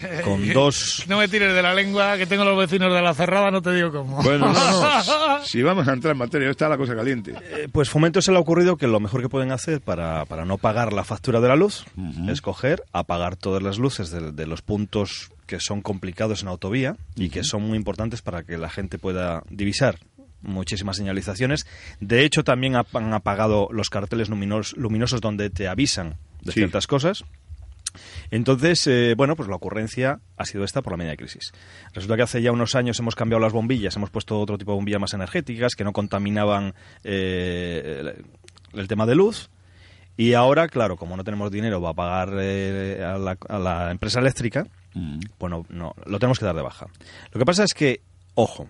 [0.24, 1.06] Con dos...
[1.08, 3.74] No me tires de la lengua, que tengo los vecinos de la cerrada, no te
[3.74, 4.22] digo cómo.
[4.24, 4.82] Bueno, no,
[5.40, 5.46] no.
[5.46, 7.34] si vamos a entrar en materia, está la cosa caliente.
[7.52, 10.46] Eh, Pues Fomento se le ha ocurrido que lo mejor que pueden hacer para, para
[10.46, 11.86] no pagar la factura de la luz
[12.28, 16.96] es coger, apagar todas las luces de, de los puntos que son complicados en autovía
[17.16, 20.00] y que son muy importantes para que la gente pueda divisar
[20.42, 21.66] muchísimas señalizaciones.
[22.00, 26.60] De hecho, también han apagado los carteles luminos- luminosos donde te avisan de Sí.
[26.60, 27.24] ciertas cosas.
[28.32, 31.52] Entonces, eh, bueno, pues la ocurrencia ha sido esta por la media crisis.
[31.94, 34.76] Resulta que hace ya unos años hemos cambiado las bombillas, hemos puesto otro tipo de
[34.76, 38.14] bombillas más energéticas que no contaminaban eh,
[38.72, 39.50] el, el tema de luz.
[40.16, 44.20] Y ahora, claro, como no tenemos dinero para pagar eh, a, la, a la empresa
[44.20, 44.68] eléctrica,
[45.40, 46.86] bueno, no, lo tenemos que dar de baja.
[47.32, 48.02] Lo que pasa es que,
[48.36, 48.70] ojo,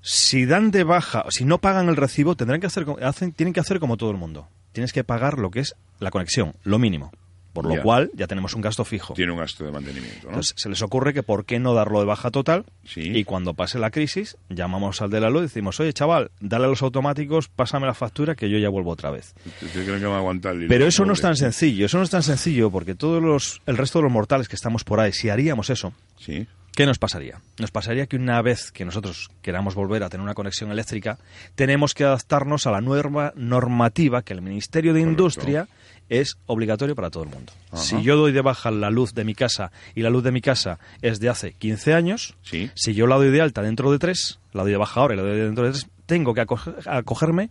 [0.00, 3.60] si dan de baja, si no pagan el recibo, tendrán que hacer, hacen, tienen que
[3.60, 4.48] hacer como todo el mundo.
[4.72, 7.10] Tienes que pagar lo que es la conexión, lo mínimo.
[7.52, 7.82] Por lo Ya.
[7.82, 9.14] cual ya tenemos un gasto fijo.
[9.14, 10.28] Tiene un gasto de mantenimiento, ¿no?
[10.28, 13.00] Entonces se les ocurre que por qué no darlo de baja total Sí.
[13.14, 16.66] y cuando pase la crisis llamamos al de la luz y decimos, oye chaval, dale
[16.66, 19.34] a los automáticos, pásame la factura que yo ya vuelvo otra vez.
[19.62, 20.68] ¿Ustedes creen que va a aguantar el?
[20.68, 23.76] Pero eso no es tan sencillo, eso no es tan sencillo porque todos los, el
[23.76, 26.46] resto de los mortales que estamos por ahí, si haríamos eso, Sí.
[26.76, 27.40] ¿Qué nos pasaría?
[27.58, 31.18] Nos pasaría que una vez que nosotros queramos volver a tener una conexión eléctrica,
[31.56, 35.10] tenemos que adaptarnos a la nueva normativa que el Ministerio de Correcto.
[35.22, 35.68] Industria
[36.10, 37.52] es obligatorio para todo el mundo.
[37.72, 37.82] Ajá.
[37.82, 40.42] Si yo doy de baja la luz de mi casa y la luz de mi
[40.42, 42.70] casa es de hace 15 años, Sí.
[42.74, 45.16] si yo la doy de alta dentro de 3, la doy de baja ahora y
[45.16, 47.48] la doy dentro de 3, tengo que acoger- acogerme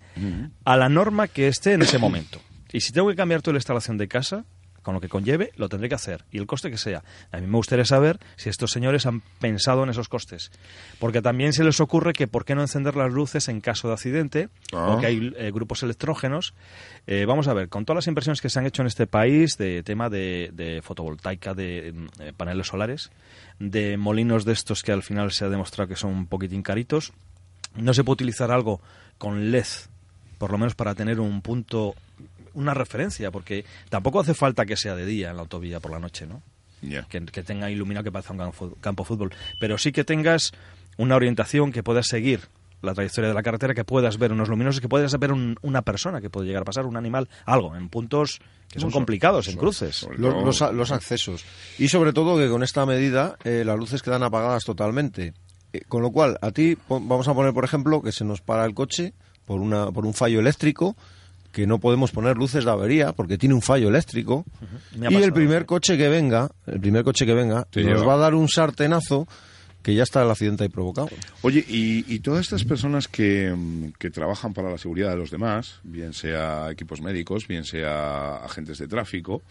[0.66, 2.40] a la norma que esté en ese momento.
[2.72, 4.46] Y si tengo que cambiar toda la instalación de casa,
[4.82, 6.24] con lo que conlleve, lo tendré que hacer.
[6.32, 7.04] Y el coste que sea.
[7.32, 10.52] A mí me gustaría saber si estos señores han pensado en esos costes.
[11.00, 13.94] Porque también se les ocurre que por qué no encender las luces en caso de
[13.94, 14.90] accidente, Ah.
[14.92, 16.54] porque hay eh, grupos electrógenos.
[17.08, 19.58] Eh, vamos a ver, con todas las inversiones que se han hecho en este país
[19.58, 23.12] de tema de, de fotovoltaica, de mm, eh, paneles solares,
[23.60, 27.14] de molinos de estos que al final se ha demostrado que son un poquitín caritos,
[27.76, 28.82] no se puede utilizar algo
[29.18, 29.66] con LED,
[30.38, 31.96] por lo menos para tener un punto,
[32.54, 36.00] una referencia, porque tampoco hace falta que sea de día en la autovía por la
[36.00, 36.42] noche, ¿no?
[37.10, 40.52] Que, que tenga iluminado que parezca un campo, campo de fútbol, pero sí que tengas
[40.98, 42.42] una orientación que puedas seguir
[42.82, 45.82] la trayectoria de la carretera, que puedas ver unos luminosos, que puedas ver un- una
[45.82, 49.58] persona que puede llegar a pasar, un animal, algo, en puntos que son complicados, en
[49.58, 50.08] cruces.
[50.18, 51.44] Los, los a- los accesos.
[51.78, 55.34] Y sobre todo que con esta medida eh, las luces quedan apagadas totalmente.
[55.74, 58.40] Eh, con lo cual, a ti, pon- vamos a poner, por ejemplo, que se nos
[58.40, 60.96] para el coche por, una, por un fallo eléctrico,
[61.52, 64.46] que no podemos poner luces de avería porque tiene un fallo eléctrico.
[64.96, 65.66] Y el primer sí.
[65.66, 69.28] coche que venga, el primer coche que venga, nos va a dar un sartenazo
[69.82, 71.10] que ya está el accidente ahí provocado.
[71.42, 75.32] Oye, y, y todas estas personas que, mm, que trabajan para la seguridad de los
[75.32, 79.42] demás, bien sea equipos médicos, bien sea agentes de tráfico,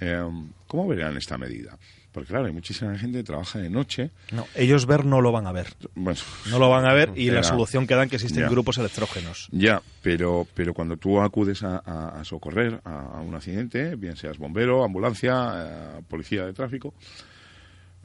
[0.00, 0.22] eh,
[0.66, 1.76] ¿cómo verán esta medida?
[2.16, 4.10] Porque claro, hay muchísima gente que trabaja de noche.
[4.32, 5.66] No, ellos ver no lo van a ver.
[5.94, 8.48] Bueno, No lo van a ver y la solución que dan que existen Ya.
[8.48, 9.48] grupos electrógenos.
[9.52, 14.16] Ya, pero, pero cuando tú acudes a, a- a socorrer a, a un accidente, bien
[14.16, 16.94] seas bombero, ambulancia, eh, policía de tráfico,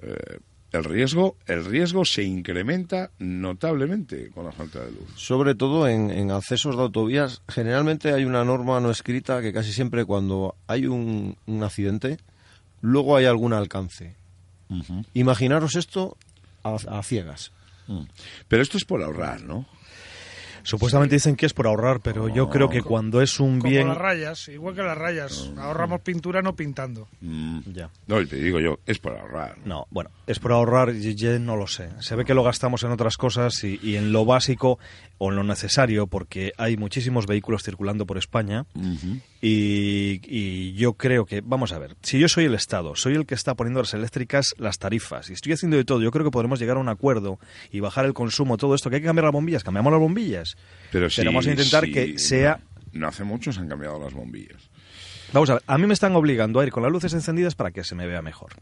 [0.02, 0.40] eh,
[0.74, 5.10] el riesgo, el riesgo se incrementa notablemente con la falta de luz.
[5.16, 9.72] Sobre todo en, en accesos de autovías, generalmente hay una norma no escrita que casi
[9.74, 12.18] siempre cuando hay un, un accidente,
[12.82, 14.16] luego hay algún alcance.
[15.14, 16.18] Imaginaros esto
[16.64, 17.52] a, a ciegas.
[17.88, 18.04] Mm.
[18.48, 19.66] Pero esto es por ahorrar, ¿no?
[20.64, 23.88] Supuestamente dicen que es por ahorrar, pero yo creo que cuando es un Como bien...
[23.88, 25.50] las rayas, igual que las rayas.
[25.58, 27.08] Ahorramos pintura no pintando.
[27.20, 27.62] Mm.
[27.74, 27.90] Ya.
[28.06, 29.58] No, y te digo yo, es por ahorrar.
[29.66, 31.90] No, bueno, es por ahorrar, y- y no lo sé.
[32.00, 34.78] Se ve que lo gastamos en otras cosas y, y en lo básico
[35.24, 38.66] o lo necesario, porque hay muchísimos vehículos circulando por España
[39.40, 43.28] y, y yo creo que, vamos a ver, si yo soy el Estado, soy el
[43.28, 46.32] que está poniendo las eléctricas las tarifas y estoy haciendo de todo, yo creo que
[46.32, 47.38] podremos llegar a un acuerdo
[47.72, 50.58] y bajar el consumo, todo esto, que hay que cambiar las bombillas, cambiamos las bombillas.
[50.92, 52.60] Pero sí, vamos a intentar que sea...
[52.92, 54.72] No, no hace mucho se han cambiado las bombillas.
[55.34, 57.70] Vamos a ver, a mí me están obligando a ir con las luces encendidas para
[57.70, 58.54] que se me vea mejor.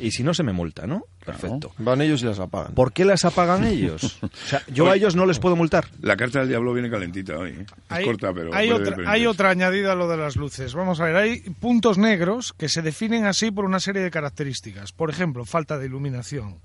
[0.00, 1.04] Y si no, se me multa, ¿no?
[1.24, 1.72] Perfecto.
[1.78, 2.74] Van ellos y las apagan.
[2.74, 4.18] ¿Por qué las apagan ellos?
[4.22, 5.88] O sea, yo a ellos no les puedo multar.
[6.00, 7.50] La carta del diablo viene calentita hoy.
[7.50, 7.62] ¿eh?
[7.62, 8.54] Es Hay, corta, pero...
[8.54, 10.74] hay otra, hay otra añadida a lo de las luces.
[10.74, 14.92] Vamos a ver, hay puntos negros que se definen así por una serie de características.
[14.92, 16.60] Por ejemplo, falta de iluminación.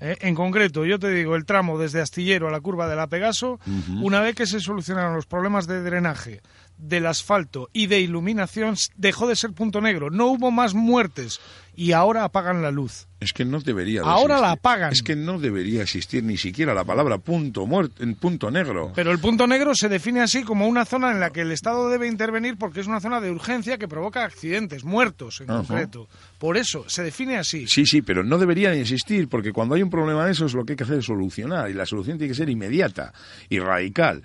[0.00, 0.16] ¿Eh?
[0.20, 3.60] En concreto, yo te digo, el tramo desde Astillero a la curva de la Pegaso,
[4.02, 6.42] una vez que se solucionaron los problemas de drenaje,
[6.76, 10.10] del asfalto y de iluminación, dejó de ser punto negro.
[10.10, 11.40] No hubo más muertes
[11.76, 13.06] y ahora apagan la luz.
[13.20, 14.58] Es que no debería de Ahora la existir.
[14.58, 14.92] apagan.
[14.92, 18.92] Es que no debería existir ni siquiera la palabra punto muerto punto negro.
[18.94, 21.88] Pero el punto negro se define así como una zona en la que el Estado
[21.88, 25.58] debe intervenir porque es una zona de urgencia que provoca accidentes, muertos en Ajá.
[25.66, 26.08] concreto.
[26.38, 27.66] Por eso se define así.
[27.66, 30.64] Sí, sí, pero no debería de existir, porque cuando hay un problema de esos lo
[30.64, 33.14] que hay que hacer es solucionar, y la solución tiene que ser inmediata
[33.48, 34.22] y radical.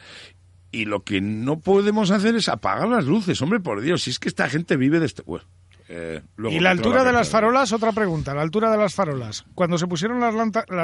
[0.71, 4.19] Y lo que no podemos hacer es apagar las luces, hombre, por Dios, si es
[4.19, 5.23] que esta gente vive de este...
[5.23, 5.45] Bueno,
[5.91, 9.43] eh, luego Y la altura de las farolas, otra pregunta, la altura de las farolas.
[9.55, 10.35] Cuando se pusieron las,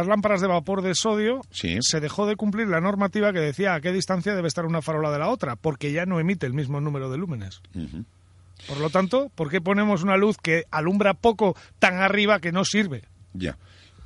[0.08, 1.78] lámparas de vapor de sodio, Sí.
[1.82, 5.12] se dejó de cumplir la normativa que decía a qué distancia debe estar una farola
[5.12, 7.62] de la otra, porque ya no emite el mismo número de lúmenes.
[8.68, 12.66] Por lo tanto, ¿por qué ponemos una luz que alumbra poco tan arriba que no
[12.66, 13.04] sirve?
[13.34, 13.58] Ya.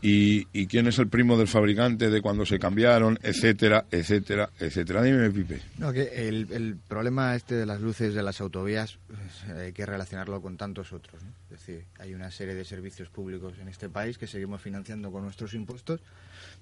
[0.02, 5.04] ¿Y, ¿Y quién es el primo del fabricante de cuando se cambiaron, etcétera, etcétera, etcétera?
[5.04, 5.62] Dime, Pipe.
[5.78, 10.42] No, que el, problema este de las luces de las autovías pues, hay que relacionarlo
[10.42, 11.22] con tantos otros.
[11.22, 11.30] ¿no?
[11.52, 15.24] Es decir, hay una serie de servicios públicos en este país que seguimos financiando con
[15.24, 16.00] nuestros impuestos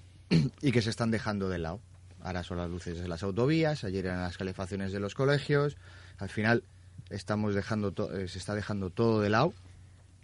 [0.60, 1.80] y que se están dejando de lado.
[2.22, 5.76] Ahora son las luces de las autovías, ayer eran las calefacciones de los colegios.
[6.18, 6.64] Al final
[7.10, 9.54] estamos dejando to- eh, se está dejando todo de lado,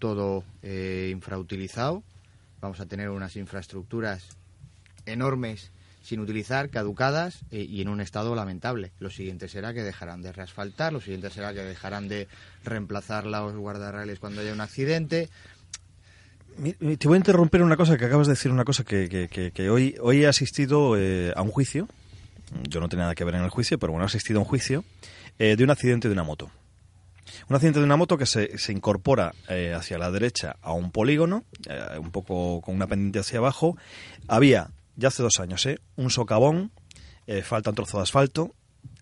[0.01, 2.03] todo eh, infrautilizado.
[2.65, 4.25] Vamos a tener unas infraestructuras
[5.05, 5.71] enormes
[6.03, 8.91] sin utilizar, caducadas eh, y en un estado lamentable.
[9.01, 12.27] Lo siguiente será que dejarán de reasfaltar, lo siguiente será que dejarán de
[12.65, 15.29] reemplazar los guardarrailes cuando haya un accidente.
[16.97, 19.97] Te voy a interrumpir una cosa que acabas de decir, una cosa que- que hoy,
[20.01, 21.87] hoy he asistido eh, a un juicio.
[22.67, 24.49] Yo no tenía nada que ver en el juicio, pero bueno, he asistido a un
[24.49, 24.87] juicio
[25.39, 26.51] eh, de un accidente de una moto.
[27.49, 30.91] Un accidente de una moto que se, se incorpora eh, hacia la derecha a un
[30.91, 33.77] polígono, eh, un poco con una pendiente hacia abajo.
[34.29, 36.71] Había, ya hace dos años, eh, un socavón,
[37.27, 38.55] eh, falta un trozo de asfalto,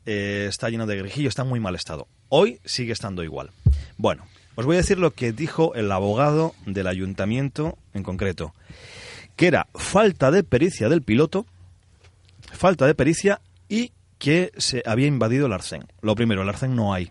[0.06, 2.08] eh, está lleno de grijillo, está en muy mal estado.
[2.28, 3.50] Hoy sigue estando igual.
[3.96, 8.54] Bueno, os voy a decir lo que dijo el abogado del ayuntamiento en concreto,
[9.36, 11.46] que era falta de pericia del piloto,
[12.52, 15.84] falta de pericia y que se había invadido el arcén.
[16.00, 17.10] Lo primero, el arcén no hay.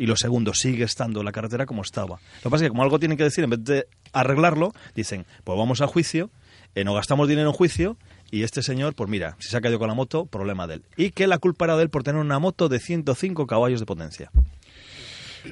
[0.00, 2.16] Y lo segundo, sigue estando la carretera como estaba.
[2.38, 5.26] Lo que pasa es que como algo tienen que decir, en vez de arreglarlo, dicen,
[5.44, 6.30] pues vamos a juicio,
[6.74, 7.98] eh, no gastamos dinero en juicio
[8.30, 10.82] y este señor, pues mira, si se ha caído con la moto, problema de él.
[10.96, 13.84] Y que la culpa era de él por tener una moto de 105 caballos de
[13.86, 14.30] potencia.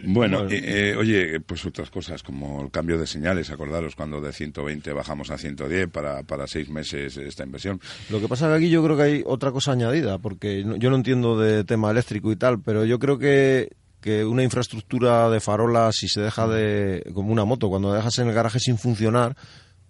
[0.04, 4.32] Bueno, eh, eh, oye, pues otras cosas como el cambio de señales, acordaros cuando de
[4.34, 7.80] 120 bajamos a 110 para, para seis meses esta inversión.
[8.10, 10.76] Lo que pasa es que aquí yo creo que hay otra cosa añadida, porque no-
[10.76, 15.28] yo no entiendo de tema eléctrico y tal, pero yo creo que, que una infraestructura
[15.30, 17.02] de farolas, si se deja de.
[17.14, 19.36] como una moto, cuando la dejas en el garaje sin funcionar,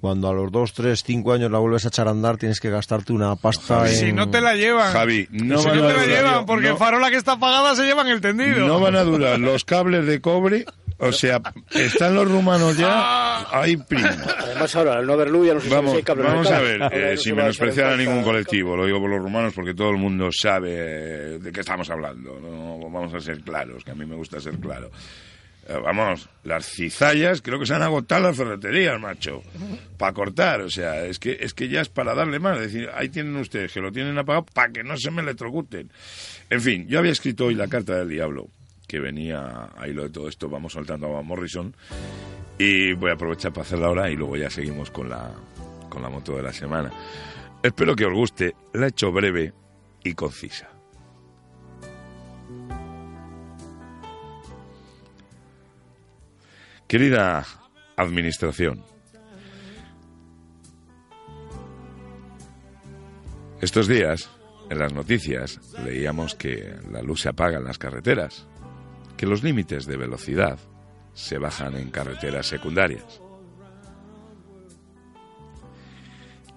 [0.00, 2.70] cuando a los 2, 3, 5 años la vuelves a echar a andar, tienes que
[2.70, 3.96] gastarte una pasta Javi, en.
[3.96, 4.92] Si no te la llevan.
[4.92, 7.16] Javi, no si van no a te la durar, llevan, yo- porque no- farola que
[7.16, 8.66] está apagada se llevan el tendido.
[8.66, 10.64] No van a durar los cables de cobre,
[10.98, 14.08] o sea, están los rumanos ya, hay primo.
[14.38, 16.80] Además, ahora, al no haber luz, ya no sé Vamos, si hay vamos a ver,
[16.92, 20.30] eh, sin menospreciar a ningún colectivo, lo digo por los rumanos porque todo el mundo
[20.32, 24.16] sabe eh, de qué estamos hablando, no vamos a ser claros, que a mí me
[24.16, 24.90] gusta ser claro.
[25.68, 29.42] Eh, vamos, las cizallas creo que se han agotado las ferreterías, macho,
[29.98, 32.88] para cortar, o sea, es que es que ya es para darle más, es decir,
[32.94, 35.92] ahí tienen ustedes que lo tienen apagado para que no se me electrocuten.
[36.48, 38.48] En fin, yo había escrito hoy la carta del diablo,
[38.88, 41.76] que venía a hilo de todo esto, vamos soltando a Morrison,
[42.58, 45.30] y voy a aprovechar para hacerla ahora y luego ya seguimos con la,
[45.88, 46.90] con la moto de la semana.
[47.62, 49.52] Espero que os guste, la he hecho breve
[50.02, 50.68] y concisa.
[56.88, 57.44] Querida
[57.96, 58.82] Administración,
[63.60, 64.30] estos días
[64.70, 68.46] en las noticias leíamos que la luz se apaga en las carreteras,
[69.18, 70.58] que los límites de velocidad
[71.12, 73.20] se bajan en carreteras secundarias.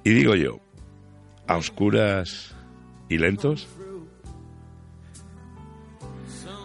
[0.03, 0.59] Y digo yo,
[1.47, 2.55] ¿a oscuras
[3.09, 3.67] y lentos?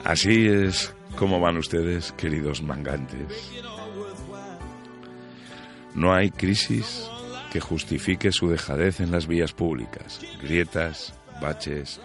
[0.04, 3.50] Así es como van ustedes, queridos mangantes.
[5.94, 7.11] No hay crisis
[7.50, 10.20] que justifique su dejadez en las vías públicas.
[10.42, 12.00] Grietas, baches,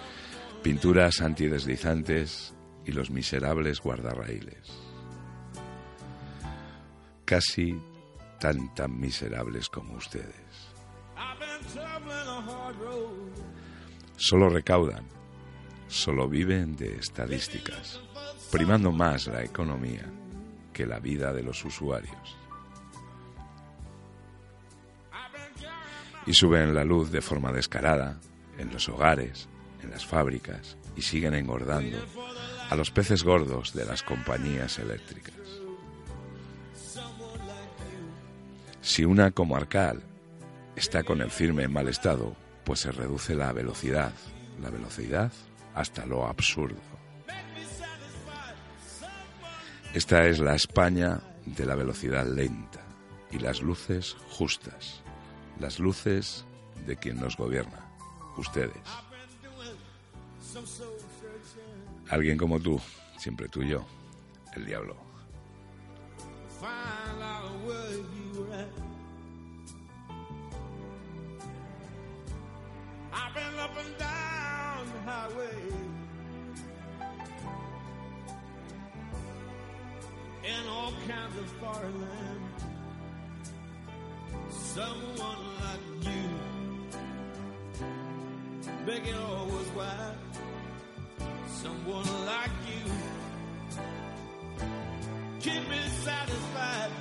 [0.64, 2.54] pinturas antideslizantes
[2.86, 4.72] y los miserables guardarraíles.
[7.26, 7.80] Casi
[8.40, 10.72] tan tan miserables como ustedes.
[14.18, 15.06] Solo recaudan,
[15.88, 18.02] solo viven de estadísticas,
[18.52, 20.06] primando más la economía
[20.74, 22.38] que la vida de los usuarios.
[26.26, 28.20] Y suben la luz de forma descarada
[28.58, 29.50] en los hogares,
[29.82, 31.98] en las fábricas y siguen engordando
[32.72, 35.36] a los peces gordos de las compañías eléctricas.
[38.80, 40.02] Si una comarcal
[40.78, 44.14] está con el firme en mal estado, pues se reduce la velocidad,
[44.62, 45.34] la velocidad
[45.76, 46.80] hasta lo absurdo.
[49.94, 52.80] Esta es la España de la velocidad lenta
[53.32, 55.02] y las luces justas,
[55.60, 56.46] las luces
[56.88, 57.86] de quien nos gobierna,
[58.38, 58.88] ustedes.
[62.12, 62.78] Alguien como tú,
[63.18, 63.86] siempre tú y yo,
[64.54, 64.98] el diablo.
[80.44, 82.66] In all kinds of foreign lands.
[84.50, 86.32] Someone like you.
[91.62, 92.92] Someone like you,
[95.40, 96.92] keep me satisfied.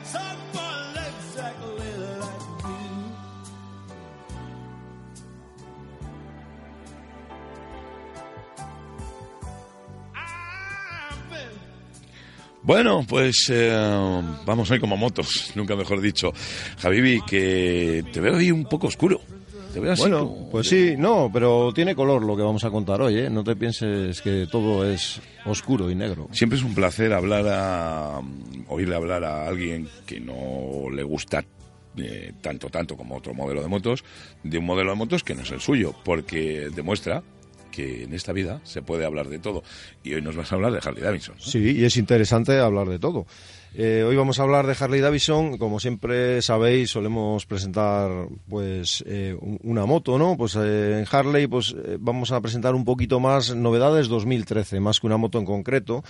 [12.70, 13.72] Bueno, pues eh,
[14.46, 16.32] vamos hoy como motos, nunca mejor dicho.
[16.78, 19.20] Javibi, que te veo ahí un poco oscuro.
[19.72, 22.70] Te veo así Bueno, como- pues sí, no, pero tiene color lo que vamos a
[22.70, 23.30] contar hoy, ¿eh?
[23.30, 26.28] No te pienses que todo es oscuro y negro.
[26.32, 28.20] Siempre es un placer hablar a
[28.68, 31.44] oírle hablar a alguien que no le gusta
[31.96, 34.04] eh, tanto tanto como otro modelo de motos,
[34.44, 37.22] de un modelo de motos que no es el suyo, porque demuestra
[37.72, 39.62] que en esta vida se puede hablar de todo.
[40.02, 41.36] Y hoy nos vas a hablar de Harley Davidson.
[41.36, 41.42] ¿no?
[41.42, 43.26] Sí, y es interesante hablar de todo.
[43.74, 45.56] Eh, hoy vamos a hablar de Harley Davidson.
[45.56, 48.10] Como siempre sabéis, solemos presentar
[48.48, 50.36] pues eh, un- una moto, ¿no?
[50.36, 55.06] Pues eh, en Harley pues vamos a presentar un poquito más novedades 2013, más que
[55.06, 56.02] una moto en concreto.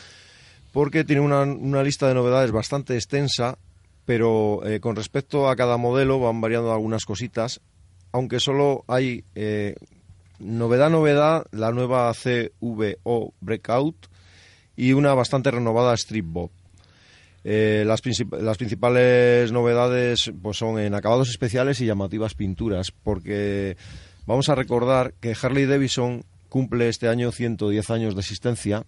[0.72, 3.58] porque tiene una, una lista de novedades bastante extensa,
[4.06, 7.60] pero con respecto a cada modelo van variando algunas cositas,
[8.12, 9.24] aunque solo hay
[10.38, 13.96] novedad, novedad, la nueva CVO Breakout
[14.76, 16.50] y una bastante renovada Strip Bob.
[17.42, 23.76] Eh, las, princip- las principales novedades pues, son en acabados especiales y llamativas pinturas, porque
[24.26, 28.84] vamos a recordar que Harley Davidson cumple este año 110 años de existencia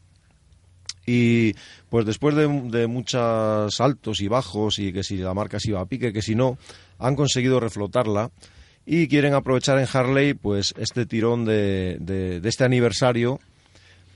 [1.07, 1.55] y
[1.88, 5.86] pues después de, muchos altos y bajos y que si la marca se iba a
[5.86, 6.59] pique, que si no,
[6.98, 8.30] han conseguido reflotarla
[8.84, 13.40] y quieren aprovechar en Harley pues este tirón de este aniversario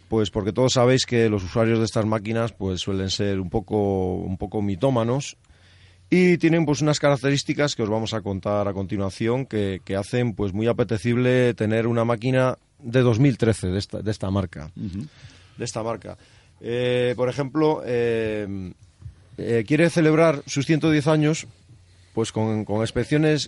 [0.08, 4.14] pues porque todos sabéis que los usuarios de estas máquinas pues suelen ser un poco
[4.14, 5.36] un poco mitómanos
[6.08, 10.34] y tienen pues unas características que os vamos a contar a continuación que, que hacen
[10.34, 14.70] pues muy apetecible tener una máquina de 2013 de esta, de esta marca.
[14.76, 16.16] De esta marca.
[16.60, 18.72] Eh, por ejemplo eh,
[19.36, 21.46] eh, quiere celebrar sus 110 años
[22.16, 22.82] pues con, con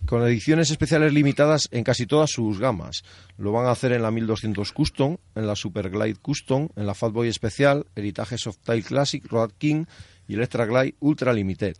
[0.05, 3.03] con ediciones especiales limitadas en casi todas sus gamas.
[3.39, 6.93] Lo van a hacer en la 1200 Custom, en la Super Glide Custom, en la
[6.93, 9.87] Fatboy Especial, Heritage Softail Classic, Road King
[10.29, 11.79] y Electra Glide Ultra Limited.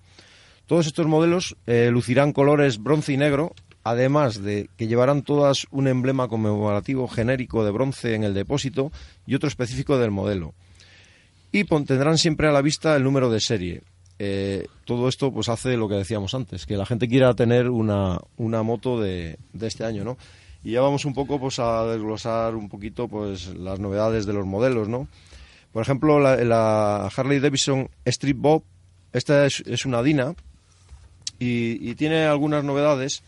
[0.65, 3.53] Todos estos modelos eh, lucirán colores bronce y negro,
[3.85, 8.93] además de que llevarán todas un emblema conmemorativo genérico de bronce en el depósito
[9.27, 10.55] y otro específico del modelo
[11.53, 13.83] y tendrán siempre a la vista el número de serie.
[14.19, 18.19] Eh, todo esto pues hace lo que decíamos antes, que la gente quiera tener una,
[18.37, 20.17] una moto de, de este año, ¿no?
[20.65, 24.47] Y ya vamos un poco pues a desglosar un poquito pues las novedades de los
[24.47, 25.07] modelos, ¿no?
[25.73, 28.65] Por ejemplo, la, Harley Davidson Street Bob,
[29.13, 30.35] esta es, una Dina
[31.39, 33.23] y tiene algunas novedades,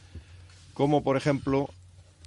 [0.75, 1.71] como por ejemplo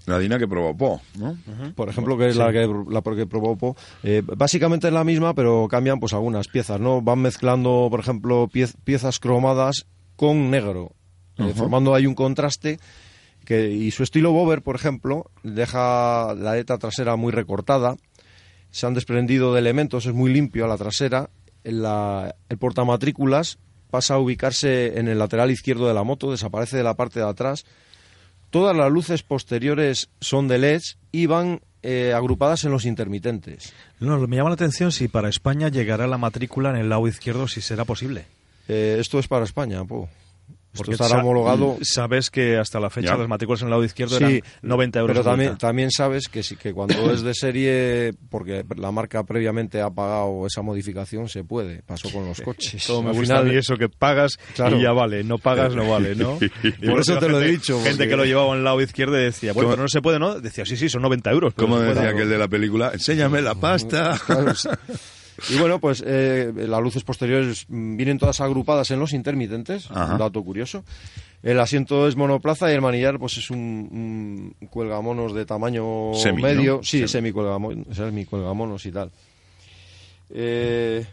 [0.06, 1.38] La Dina que probó Po, ¿no?
[1.76, 3.76] por ejemplo, que es la que la que probó Po.
[4.04, 7.02] Eh, básicamente es la misma, pero cambian pues algunas piezas, ¿no?
[7.02, 9.86] Van mezclando, por ejemplo, piez- piezas cromadas
[10.18, 10.92] con negro,
[11.38, 12.80] eh, formando ahí un contraste.
[13.46, 17.98] Que, y su estilo Bober, por ejemplo, deja la aleta trasera muy recortada,
[18.72, 21.30] se han desprendido de elementos, es muy limpio a la trasera,
[21.64, 23.58] la- el portamatrículas
[23.92, 27.28] pasa a ubicarse en el lateral izquierdo de la moto, desaparece de la parte de
[27.28, 27.66] atrás,
[28.54, 33.74] Todas las luces posteriores son de LEDs y van eh, agrupadas en los intermitentes.
[34.00, 37.48] No, me llama la atención si para España llegará la matrícula en el lado izquierdo,
[37.48, 38.26] si será posible.
[38.68, 40.08] Eh, esto es para España, po.
[40.74, 41.78] Esto Porque estará homologado.
[41.84, 43.18] Sabes que hasta la fecha Ya.
[43.18, 45.14] las matrículas en el lado izquierdo Sí, eran 90 euros.
[45.16, 49.82] pero también, también sabes que, sí, que cuando es de serie, porque la marca previamente
[49.82, 51.84] ha pagado esa modificación, se puede.
[51.84, 52.84] Pasó con los coches.
[52.88, 54.78] Todo me Al gusta final- mí eso, que pagas Claro.
[54.80, 56.40] y ya vale, no pagas no vale, ¿no?
[56.64, 58.82] Y Por eso te lo he dicho, Gente porque- que lo llevaba en el lado
[58.82, 60.40] izquierdo y decía, bueno, pero no se puede, ¿no?
[60.40, 61.54] Decía, sí, sí, son 90 euros.
[61.54, 64.20] Como decía aquel de la película, enséñame la pasta.
[64.26, 64.54] Claro.
[65.50, 70.14] Y bueno, pues eh, las luces posteriores vienen todas agrupadas en los intermitentes, Ajá.
[70.14, 70.84] un dato curioso.
[71.42, 76.42] El asiento es monoplaza y el manillar pues es un, un cuelgamonos de tamaño Semi,
[76.42, 76.48] ¿no?
[76.48, 77.08] medio, sí, Semi.
[77.10, 79.12] semi cuelgamonos, semi cuelgamonos y tal.
[80.30, 81.06] Eh,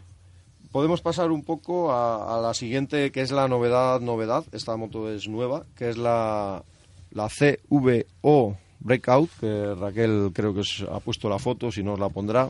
[0.71, 4.45] podemos pasar un poco a, a la siguiente, que es la novedad, novedad.
[4.51, 6.63] Esta moto es nueva, que es la,
[7.11, 11.99] la CVO Breakout, que Raquel creo que os ha puesto la foto, si no os
[11.99, 12.49] la pondrá.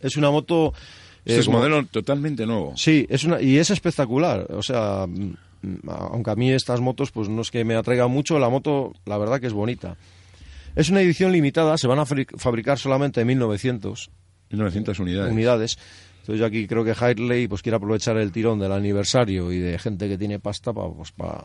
[0.00, 0.72] Es una moto...
[1.24, 2.72] Este eh, es como- modelo totalmente nuevo.
[2.76, 4.46] Sí, es una, y es espectacular.
[4.50, 8.38] O sea, mm, aunque a mí estas motos pues no es que me atraigan mucho,
[8.38, 9.96] la moto la verdad que es bonita.
[10.76, 14.10] Es una edición limitada, se van a fabri- fabricar solamente 1900
[14.50, 15.32] 1900 unidades.
[15.32, 15.78] unidades.
[16.20, 19.78] Entonces yo aquí creo que Harley pues quiere aprovechar el tirón del aniversario y de
[19.78, 21.44] gente que tiene pasta para pues, pa-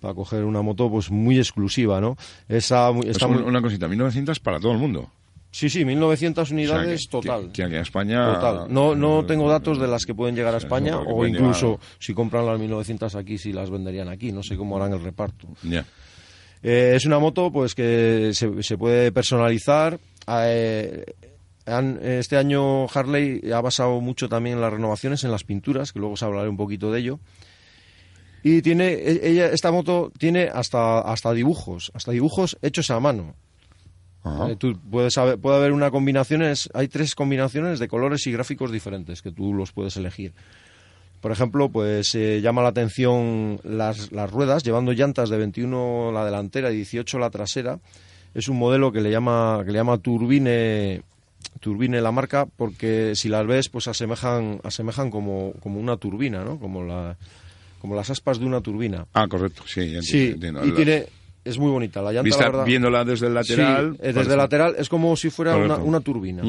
[0.00, 2.16] pa coger una moto pues muy exclusiva, ¿no?
[2.48, 5.10] Esa Es un- una cosita, 1900 para todo el mundo.
[5.56, 7.50] Sí, sí, 1900 O sea, unidades que- total.
[7.50, 8.34] Que, aquí en España...
[8.34, 8.66] Total.
[8.68, 12.12] No, no tengo datos de las que pueden llegar a España o incluso llegar- si
[12.12, 14.32] compran las 1900 aquí, si las venderían aquí.
[14.32, 15.48] No sé cómo harán el reparto.
[16.62, 19.98] Eh, es una moto pues que se, se puede personalizar.
[20.28, 21.06] Eh,
[22.02, 26.14] este año Harley ha basado mucho también en las renovaciones, en las pinturas, que luego
[26.16, 27.18] os hablaré un poquito de ello.
[28.42, 33.34] Y tiene, e- ella, esta moto tiene hasta, hasta dibujos, hasta dibujos hechos a mano.
[34.48, 38.72] Eh, tú puedes saber- puede haber una combinaciones, hay tres combinaciones de colores y gráficos
[38.72, 40.32] diferentes que tú los puedes elegir.
[41.20, 46.24] Por ejemplo, pues eh, llama la atención las, las ruedas, llevando llantas de 21 la
[46.24, 47.78] delantera y 18 la trasera.
[48.34, 51.02] Es un modelo que le llama, que le llama Turbine,
[51.60, 56.58] Turbine la marca, porque si las ves, pues asemejan, asemejan como, como una turbina, ¿no?
[56.58, 57.16] Como la,
[57.80, 59.06] como las aspas de una turbina.
[59.14, 60.64] Ah, correcto, sí, ya Sí, entiendo, entiendo.
[60.64, 61.06] y Las- tiene,
[61.46, 62.02] es muy bonita.
[62.02, 63.92] La llanta, Vista- la verdad, viéndola desde el lateral.
[63.92, 66.42] Sí, eh, desde el lateral es como si fuera una, turbina.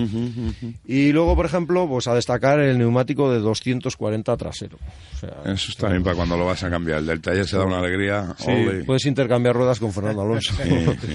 [0.86, 4.78] Y luego, por ejemplo, pues a destacar el neumático de 240 trasero.
[5.16, 7.00] O sea, Eso está bien para cuando lo vas a cambiar.
[7.00, 8.36] El del taller se da una alegría.
[8.38, 8.84] sí, Ole.
[8.84, 10.54] puedes intercambiar ruedas con Fernando Alonso.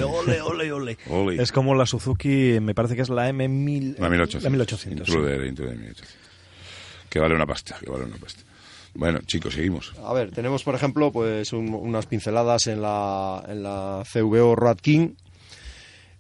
[0.07, 0.99] Ole, ole, ole.
[1.11, 1.43] Ole.
[1.43, 3.99] Es como la Suzuki, me parece que es la M1000.
[3.99, 4.43] La 1800.
[4.45, 5.07] La 1800.
[5.07, 5.13] sí.
[5.13, 6.17] Intruder, Intruder 1800.
[7.09, 8.43] Que vale una pasta, que vale una pasta.
[8.95, 9.93] Bueno, chicos, seguimos.
[10.05, 14.77] A ver, tenemos por ejemplo pues un- unas pinceladas en la, en la CVO Road
[14.77, 15.11] King.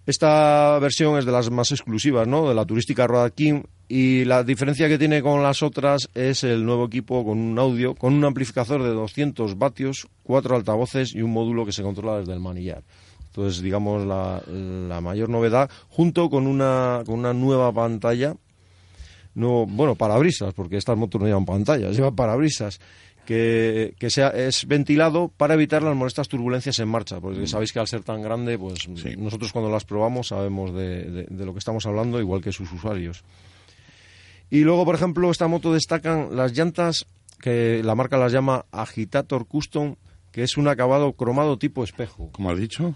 [0.06, 2.48] Esta versión es de las más exclusivas, ¿no?
[2.48, 6.64] De la turística Road King y la diferencia que tiene con las otras es el
[6.64, 11.32] nuevo equipo con un audio, con un amplificador de 200 vatios, cuatro altavoces y un
[11.32, 12.82] módulo que se controla desde el manillar.
[13.26, 18.34] Entonces, digamos, la, la mayor novedad, junto con una, con una nueva pantalla
[19.34, 22.80] no bueno parabrisas porque estas motos no llevan pantallas llevan parabrisas
[23.24, 27.78] que, que sea es ventilado para evitar las molestas turbulencias en marcha porque sabéis que
[27.78, 29.14] al ser tan grande pues Sí.
[29.16, 32.70] nosotros cuando las probamos sabemos de, de- de lo que estamos hablando igual que sus
[32.72, 33.22] usuarios
[34.50, 37.06] y luego por ejemplo esta moto destacan las llantas
[37.40, 39.94] que la marca las llama Agitator Custom
[40.30, 42.94] que es un acabado cromado tipo espejo ¿Cómo has dicho?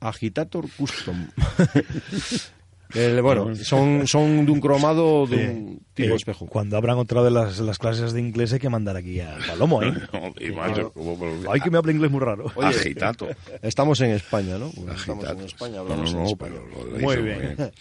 [0.00, 1.28] Agitator Custom
[2.94, 6.46] El- bueno, son, son de un cromado de un tipo Eh, espejo.
[6.46, 9.82] Cuando abran otra de las, las clases de inglés hay que mandar aquí a Palomo,
[9.82, 9.92] ¿eh?
[10.12, 12.46] Ole, macho, como por- Ay, que me habla inglés muy raro.
[12.54, 13.28] Oye, Agitato.
[13.62, 14.70] Estamos en España, ¿no?
[14.70, 15.40] Pues estamos Agitato.
[15.40, 16.62] en España, No, hablamos no, en no, español.
[16.70, 17.72] pero lo Muy hizo bien.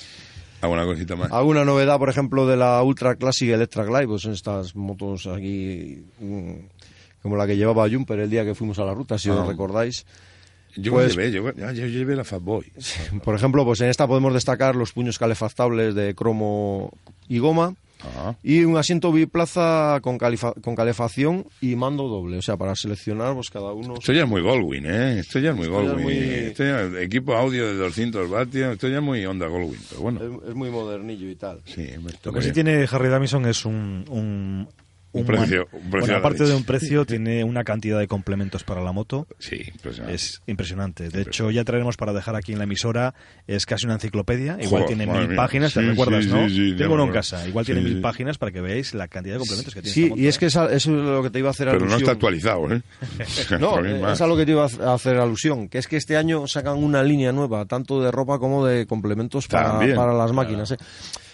[0.62, 1.32] ¿Alguna cosita más?
[1.32, 4.08] ¿Alguna novedad, por ejemplo, de la Ultra Classic Electra Glide?
[4.08, 6.52] Pues son estas motos aquí, mm,
[7.24, 9.36] como la que llevaba Jumper el día que fuimos a la ruta, si Ah.
[9.38, 10.06] os recordáis.
[10.76, 12.66] Yo Pues- llevé, yo, yo llevé la Fatboy.
[13.24, 16.92] Por ejemplo, pues en esta podemos destacar los puños calefactables de cromo
[17.28, 22.38] y goma Ah, y un asiento biplaza con, con calefacción y mando doble.
[22.38, 23.94] O sea, para seleccionar, pues cada uno...
[23.94, 25.20] esto ya es muy Goldwyn, ¿eh?
[25.20, 26.04] Esto ya es muy Esto ya es Goldwyn.
[26.04, 26.18] muy-
[26.48, 28.74] Esto ya es equipo audio de 200 vatios.
[28.74, 29.80] Esto ya es muy onda Goldwyn.
[29.88, 31.62] Pero bueno, Es, es muy modernillo y tal.
[31.66, 31.90] sí.
[32.24, 34.04] Lo que sí tiene Harry Davidson es un...
[34.10, 34.68] un
[35.14, 38.82] Un precio- un precio bueno, aparte de un precio, tiene una cantidad de complementos para
[38.82, 39.28] la moto.
[39.40, 40.16] Sí, impresionante.
[40.16, 41.10] Es impresionante.
[41.10, 43.14] De hecho, ya traeremos para dejar aquí en la emisora.
[43.46, 44.54] Es casi una enciclopedia.
[44.62, 45.36] Igual Joder, tiene mil mía.
[45.36, 46.48] páginas, ¿te Sí, recuerdas, sí, no?
[46.48, 47.46] sí, sí, Tengo uno en casa.
[47.46, 48.02] Igual tiene Sí, mil sí.
[48.02, 50.36] páginas para que veáis la cantidad de complementos que tiene Sí, esta moto, y es
[50.36, 50.40] ¿eh?
[50.40, 52.02] que esa- eso es lo que te iba a hacer Pero no alusión.
[52.04, 52.82] está actualizado, ¿eh?
[53.60, 56.16] No, eh, es a lo que te iba a hacer alusión, que es que este
[56.16, 60.72] año sacan una línea nueva, tanto de ropa como de complementos para las máquinas.
[60.72, 60.78] ¿eh?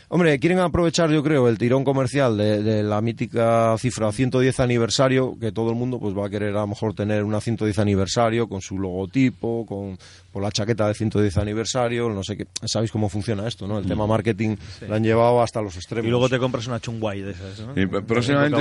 [0.09, 5.37] Hombre, quieren aprovechar, yo creo, el tirón comercial de, de la mítica cifra 110 aniversario,
[5.37, 8.47] que todo el mundo pues va a querer a lo mejor tener una 110 aniversario
[8.47, 9.97] con su logotipo, con,
[10.31, 12.47] con la chaqueta de 110 aniversario, no sé qué.
[12.63, 13.79] Sabéis cómo funciona esto, ¿no?
[13.79, 14.55] El tema marketing
[14.87, 16.07] lo han llevado hasta los extremos.
[16.07, 17.73] Y luego te compras una chungguay de esas, ¿no?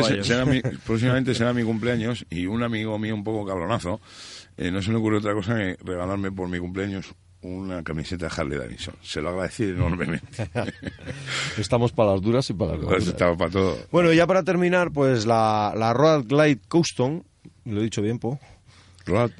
[0.02, 4.00] Sí, será mi, próximamente será mi cumpleaños y un amigo mío un poco cabronazo,
[4.56, 8.32] eh, no se me ocurre otra cosa que regalarme por mi cumpleaños una camiseta de
[8.36, 8.94] Harley Davidson.
[9.02, 10.48] Se lo agradecí enormemente.
[11.58, 13.08] Estamos para las duras y para las Pues duras.
[13.08, 13.76] estaba para todo.
[13.92, 17.22] Bueno, y ya para terminar, pues la, la Road Glide Custom,
[17.64, 18.38] lo he dicho bien, Po.
[19.06, 19.30] Road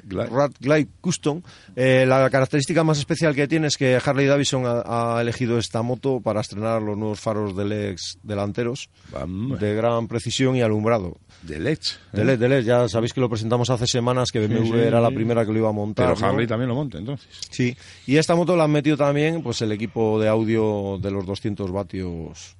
[0.59, 0.87] Glide.
[1.01, 1.41] Custom.
[1.75, 5.81] Eh, la característica más especial que tiene es que Harley Davidson ha, ha elegido esta
[5.81, 9.59] moto para estrenar los nuevos faros de LEDs delanteros Vamos.
[9.59, 11.17] de gran precisión y alumbrado.
[11.43, 11.79] De LED,
[12.13, 15.11] de LED, ya sabéis que lo presentamos hace semanas, que BMW Sí, sí, era la
[15.11, 16.07] primera que lo iba a montar.
[16.07, 16.27] Pero ¿no?
[16.27, 17.27] Harley también lo monta, entonces.
[17.49, 21.25] Sí, y esta moto la han metido también pues el equipo de audio de los
[21.25, 22.56] 200 vatios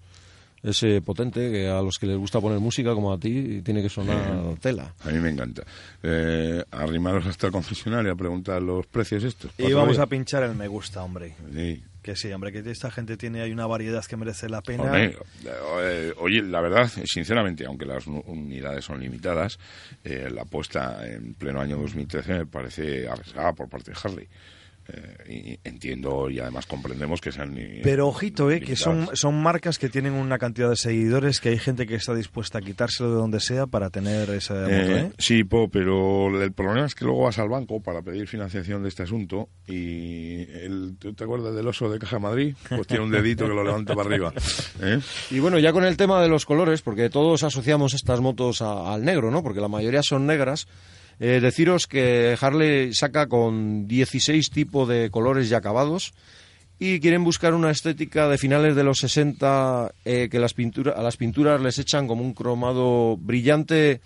[0.70, 3.90] ese potente que a los que les gusta poner música como a ti tiene que
[3.90, 4.94] sonar tela.
[5.04, 5.64] A mí me encanta.
[6.04, 9.52] Eh, arrimaros hasta el concesionario a preguntar los precios estos.
[9.58, 11.36] Y vamos a pinchar el me gusta, hombre.
[11.54, 11.84] Sí.
[12.02, 14.84] Que sí, hombre, que esta gente tiene hay una variedad que merece la pena.
[14.84, 15.18] Hombre,
[15.82, 19.60] eh, oye, la verdad, sinceramente, aunque las unidades son limitadas,
[20.06, 24.28] eh, la apuesta en pleno año 2013 me parece arriesgada por parte de Harley.
[24.90, 27.58] Eh, y entiendo y además comprendemos que sean.
[27.84, 31.60] Pero ojito, eh, que son, son marcas que tienen una cantidad de seguidores que hay
[31.60, 35.12] gente que está dispuesta a quitárselo de donde sea para tener esa moto, Eh, ¿eh?
[35.18, 38.90] Sí, Po, pero el problema es que luego vas al banco para pedir financiación de
[38.90, 42.56] este asunto y el, ¿tú te acuerdas del oso de Caja Madrid?
[42.70, 44.34] Pues tiene un dedito que lo levanta para arriba.
[44.82, 45.00] ¿eh?
[45.32, 48.94] Y bueno, ya con el tema de los colores, porque todos asociamos estas motos a-
[48.94, 49.44] al negro, ¿no?
[49.44, 50.68] Porque la mayoría son negras.
[51.20, 56.14] Eh, deciros que Harley saca con 16 tipos de colores y acabados
[56.80, 61.02] y quieren buscar una estética de finales de los 60 eh, que las pinturas a
[61.02, 64.00] las pinturas les echan como un cromado brillante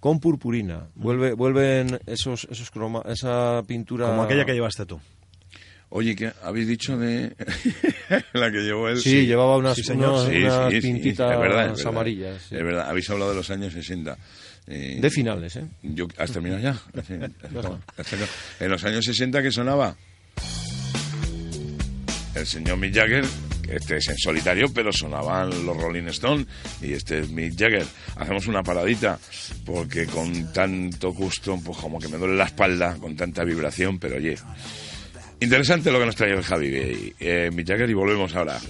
[0.00, 0.88] con purpurina.
[0.94, 5.00] Vuelve, vuelven esos, esos croma, esa pintura Como aquella que llevaste tú.
[5.88, 7.32] Oye, ¿qué habéis dicho de
[8.32, 8.98] la que llevó él?
[8.98, 9.82] Sí, llevaba unas, Sí,
[10.82, 11.86] pintitas es verdad, es verdad.
[11.86, 12.42] amarillas.
[12.52, 14.18] Es verdad, habéis hablado de los años 60.
[14.68, 15.64] Eh, De finales, ¿eh?
[15.82, 16.74] Yo, ¿Has terminado ya?
[17.06, 17.78] Sí, ¿has terminado?
[18.60, 19.96] En los años 60 que sonaba
[22.34, 23.24] el señor Mick Jagger,
[23.68, 26.46] este es en solitario, pero sonaban los Rolling Stones
[26.82, 27.86] y este es Mick Jagger.
[28.16, 29.18] Hacemos una paradita
[29.64, 34.16] porque con tanto gusto, pues como que me duele la espalda, con tanta vibración, pero
[34.16, 34.36] oye,
[35.40, 38.60] interesante lo que nos trae el Javi, eh, Mick Jagger y volvemos ahora.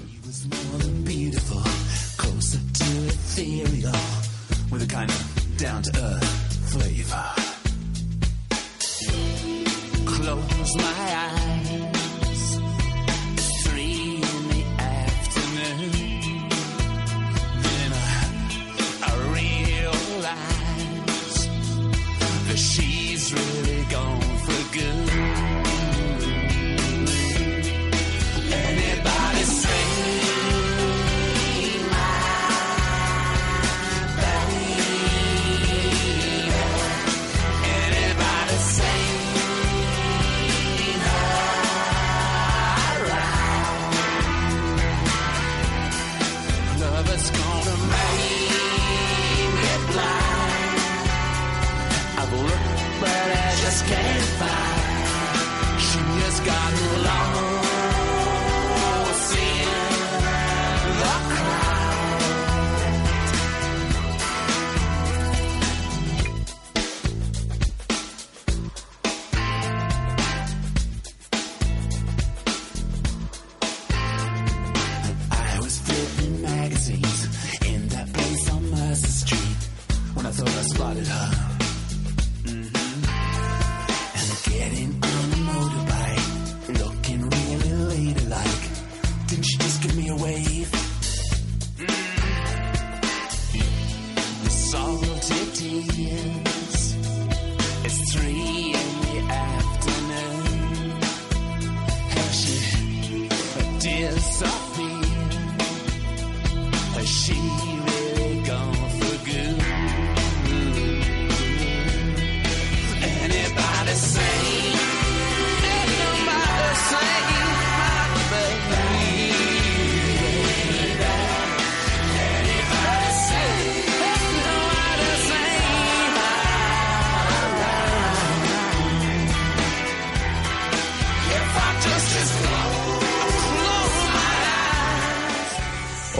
[5.77, 7.27] Down to earth flavor.
[10.07, 11.36] Close my eyes,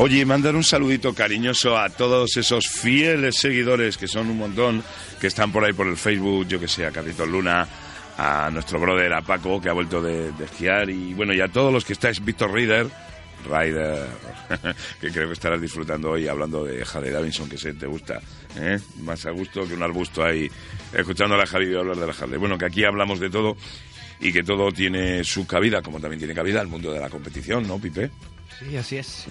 [0.07, 4.85] Oye, y mandar un saludito cariñoso a todos esos fieles seguidores, que son un montón,
[5.21, 7.67] que están por ahí por el Facebook, yo que sé, a Carlitos Luna,
[8.17, 11.73] a nuestro brother, a Paco, que ha vuelto de, esquiar, y bueno, y a todos
[11.73, 12.87] los que estáis, Víctor Rider,
[13.51, 14.07] Ryder,
[15.01, 18.21] que creo que estarás disfrutando hoy hablando de Harley Davidson, que sé, te gusta,
[18.55, 18.79] ¿eh?
[19.01, 20.49] más a gusto que un arbusto ahí,
[20.93, 22.39] escuchando a la Javi hablar de la Harley.
[22.39, 23.57] Bueno, que aquí hablamos de todo
[24.21, 27.67] y que todo tiene su cabida, como también tiene cabida el mundo de la competición,
[27.67, 28.09] ¿no, Pipe?
[28.59, 29.27] Sí, así es.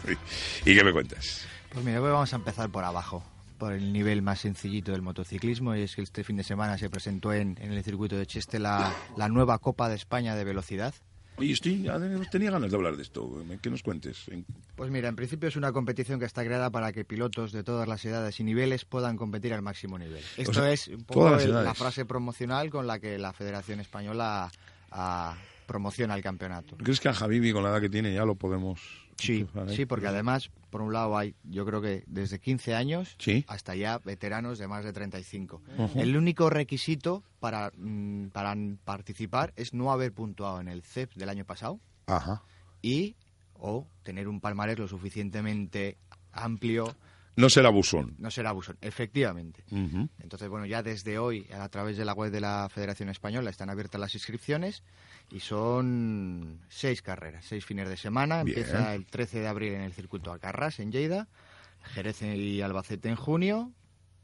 [0.65, 1.45] ¿Y qué me cuentas?
[1.71, 3.23] Pues mira, hoy vamos a empezar por abajo,
[3.57, 6.89] por el nivel más sencillito del motociclismo, y es que este fin de semana se
[6.89, 10.93] presentó en, en el circuito de Cheste la, la nueva Copa de España de Velocidad.
[11.37, 11.85] Oye, estoy,
[12.31, 14.25] tenía ganas de hablar de esto, que nos cuentes.
[14.29, 14.45] En-
[14.77, 17.89] Pues mira, en principio es una competición que está creada para que pilotos de todas
[17.89, 20.23] las edades y niveles puedan competir al máximo nivel.
[20.37, 24.49] Esto sea, es un poco el- la frase promocional con la que la Federación Española
[24.91, 26.77] ah, promociona el campeonato.
[26.77, 28.79] ¿Crees que a Javibi, con la edad que tiene, ya lo podemos...
[29.17, 29.73] Sí, eh?
[29.75, 33.45] sí, porque además, por un lado hay, yo creo que desde 15 años Sí.
[33.47, 35.61] hasta ya veteranos de más de 35.
[35.77, 35.99] Ujú.
[35.99, 41.29] El único requisito para, mm, para participar es no haber puntuado en el CEP del
[41.29, 42.43] año pasado Ajá.
[42.81, 43.15] y
[43.57, 45.97] o tener un palmarés lo suficientemente
[46.33, 46.93] amplio,
[47.35, 48.15] No será busón.
[48.17, 49.63] no ser abusón, efectivamente.
[49.69, 53.69] Entonces, bueno, ya desde hoy, a través de la web de la Federación Española, están
[53.69, 54.83] abiertas las inscripciones
[55.31, 58.43] y son seis carreras, seis fines de semana.
[58.43, 58.57] Bien.
[58.57, 61.27] Empieza el 13 de abril en el circuito Alcarrás, en Lleida,
[61.93, 63.71] Jerez y Albacete en junio,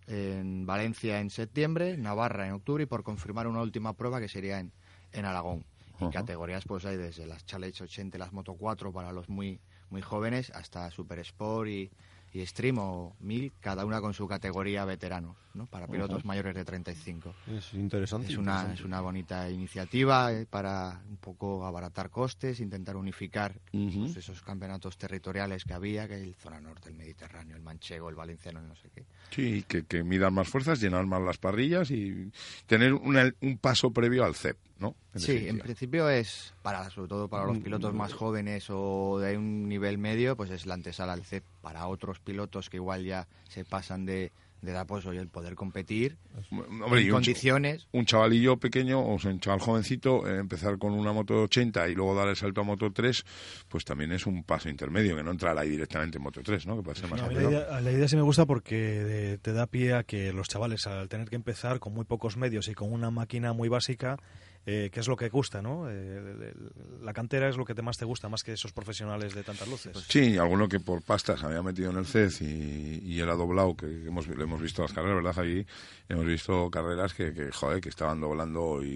[0.08, 4.60] en Valencia en septiembre, Navarra en octubre y por confirmar una última prueba que sería
[4.60, 4.72] en,
[5.12, 5.66] en Aragón.
[6.00, 9.60] Y categorías pues hay desde las Challenge 80 y las Moto 4 para los muy
[9.92, 11.92] muy jóvenes hasta Super Sport y,
[12.34, 15.66] y Stream o 1000, cada una con su categoría veteranos, ¿no?
[15.68, 16.28] Para pilotos Ajá.
[16.28, 17.34] mayores de 35.
[17.48, 18.32] Es interesante.
[18.32, 18.80] Es una, interesante.
[18.80, 24.98] es una bonita iniciativa eh, para un poco abaratar costes, intentar unificar pues, esos campeonatos
[24.98, 28.90] territoriales que había, que el zona norte, el Mediterráneo, el manchego, el valenciano, no sé
[28.96, 29.06] qué.
[29.32, 32.32] Sí, que, que midan más fuerzas, llenar más las parrillas y
[32.66, 34.96] tener una- un paso previo al CEP, ¿no?
[35.14, 39.20] En Sí, en principio es para, sobre todo para los Mm, pilotos más jóvenes o
[39.20, 41.44] de un nivel medio, pues es la antesala al CEP.
[41.62, 45.56] Para otros pilotos que igual ya se pasan de, de dar pues oye, el poder
[45.56, 46.18] competir
[46.50, 47.88] Hombre, en condiciones.
[47.92, 51.96] un chavalillo pequeño, o sea, un chaval jovencito, eh, empezar con una moto 80 y
[51.96, 53.24] luego dar el salto a moto 3,
[53.68, 56.78] pues también es un paso intermedio, que no entrar ahí directamente en moto 3, ¿no?
[56.78, 57.52] Que puede ser más No, a mí rápido.
[57.52, 60.48] la, idea, la idea sí me gusta porque eh, te da pie a que los
[60.48, 64.18] chavales, al tener que empezar con muy pocos medios y con una máquina muy básica,
[64.66, 65.90] eh, que es lo que gusta, ¿no?
[65.90, 68.72] Eh, el- el- la cantera es lo que te más te gusta, más que esos
[68.74, 69.98] profesionales de tantas luces.
[70.08, 73.76] Sí, alguno que por pasta se había metido en el CES y, y era doblado,
[73.76, 75.40] que hemos, le hemos visto las carreras, ¿verdad?
[75.44, 75.66] Allí
[76.10, 78.88] hemos visto carreras que, que, joder, que estaban doblando y,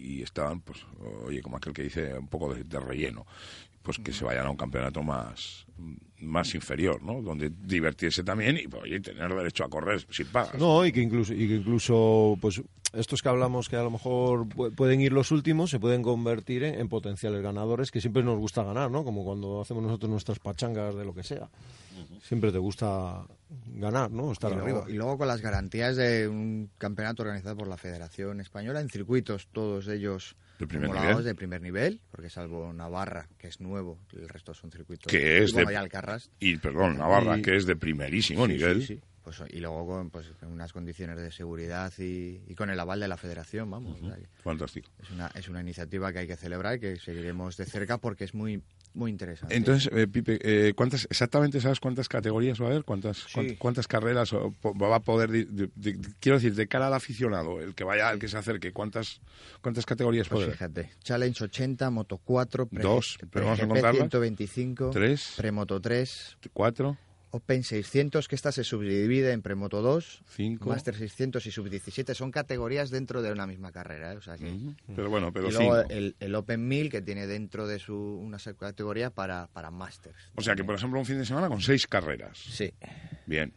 [0.00, 0.80] y estaban, pues,
[1.24, 3.26] oye, como aquel que dice, un poco de, de relleno.
[3.82, 5.64] Pues que se vayan a un campeonato más,
[6.20, 7.22] más inferior, ¿no?
[7.22, 10.54] Donde divertirse también y, pues, tener derecho a correr sin pagas.
[10.58, 12.60] No, y que incluso, y que incluso pues
[12.92, 16.62] estos que hablamos que a lo mejor pu- pueden ir los últimos, se pueden convertir
[16.64, 19.02] en, en potenciales ganadores, que siempre nos gusta ganar, ¿no?
[19.02, 21.48] Como cuando hacemos nosotros nuestras pachangas de lo que sea.
[22.22, 23.24] Siempre te gusta
[23.76, 24.30] ganar, ¿no?
[24.32, 24.90] Estar y, luego, arriba.
[24.90, 29.48] y luego con las garantías de un campeonato organizado por la Federación Española en circuitos,
[29.52, 31.24] todos ellos homologados nivel.
[31.24, 35.10] de primer nivel, porque salvo Navarra, que es nuevo, el resto son circuitos.
[35.10, 36.30] Que es de- y Alcarrás.
[36.40, 38.80] Y, perdón, Navarra, Y- que es de primerísimo Sí, nivel.
[38.80, 39.00] sí, sí.
[39.22, 43.06] Pues, y luego con pues, unas condiciones de seguridad y, y con el aval de
[43.08, 44.00] la Federación, vamos.
[44.00, 44.90] o sea Fantástico.
[45.02, 48.24] es, una, es una iniciativa que hay que celebrar y que seguiremos de cerca porque
[48.24, 48.62] es muy,
[48.94, 49.54] muy interesante.
[49.54, 52.84] Entonces, eh, Pipe, eh, ¿cuántas, exactamente sabes cuántas categorías va a haber?
[52.84, 55.30] ¿Cuántas, cuán- cuántas carreras o po- va a poder,
[56.18, 59.20] quiero decir, de cara al aficionado, el que vaya, el que se acerque, ¿cuántas,
[59.60, 63.68] cuántas categorías Pues puede fíjate, Challenge 80, Moto 4, pre, Dos, pero vamos a GP
[63.68, 64.00] contarlas.
[64.02, 65.34] 125, Tres.
[65.36, 66.96] Premoto 3, Cuatro,
[67.32, 70.68] Open 600, que esta se subdivide en Premoto 2, cinco.
[70.70, 72.14] Master 600 y Sub 17.
[72.14, 74.12] Son categorías dentro de una misma carrera.
[74.12, 74.16] ¿eh?
[74.16, 74.50] O sea que...
[74.50, 74.74] Ujú.
[74.96, 78.38] Pero bueno, pero y luego el, el Open 1000, que tiene dentro de su una
[78.58, 80.16] categoría para, para Masters.
[80.34, 82.36] O sea que, por ejemplo, un fin de semana con seis carreras.
[82.36, 82.72] Sí.
[83.26, 83.52] Bien,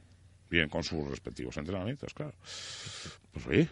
[0.52, 2.36] bien, con sus respectivos entrenamientos, claro.
[3.32, 3.70] Pues oye.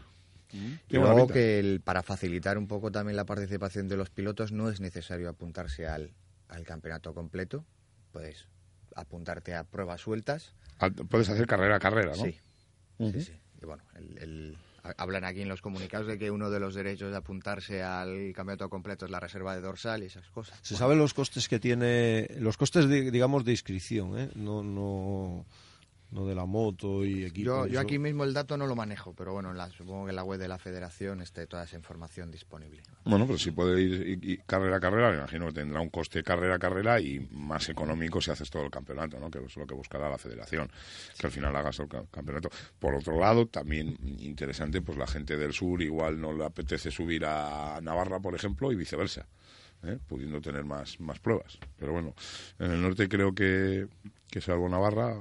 [0.53, 4.09] Y qué buena luego que el- para facilitar un poco también la participación de los
[4.09, 6.11] pilotos no es necesario apuntarse al,
[6.49, 7.65] al campeonato completo.
[8.11, 8.47] Puedes
[8.95, 10.53] apuntarte a pruebas sueltas.
[10.79, 12.23] Al- Puedes hacer carrera a carrera, ¿no?
[12.23, 12.39] Sí.
[12.99, 13.33] Sí, sí.
[13.61, 16.73] Y bueno, el- el- ha- hablan aquí en los comunicados de que uno de los
[16.73, 20.57] derechos de apuntarse al campeonato completo es la reserva de dorsal y esas cosas.
[20.63, 24.29] Se saben los costes que tiene, los costes, de, digamos, de inscripción, ¿eh?
[24.35, 25.45] No, no,
[26.11, 27.45] no de la moto y equipo.
[27.45, 27.87] Yo, y yo eso.
[27.87, 30.23] aquí mismo el dato no lo manejo, pero bueno, en la- supongo que en la
[30.23, 32.81] web de la federación esté toda esa información disponible.
[33.05, 35.89] Bueno, pero si puede ir y- y carrera a carrera, me imagino que tendrá un
[35.89, 39.31] coste carrera a carrera y más económico si haces todo el campeonato, ¿no?
[39.31, 40.69] Que es lo que buscará la federación,
[41.17, 42.49] que al final hagas el ca- campeonato.
[42.77, 47.23] Por otro lado, también interesante, pues la gente del sur igual no le apetece subir
[47.25, 49.27] a Navarra, por ejemplo, y viceversa.
[49.83, 49.97] ¿eh?
[50.07, 51.57] pudiendo tener más, más pruebas.
[51.79, 52.13] Pero bueno,
[52.59, 53.87] en el norte creo que,
[54.31, 55.15] que salvo Navarra,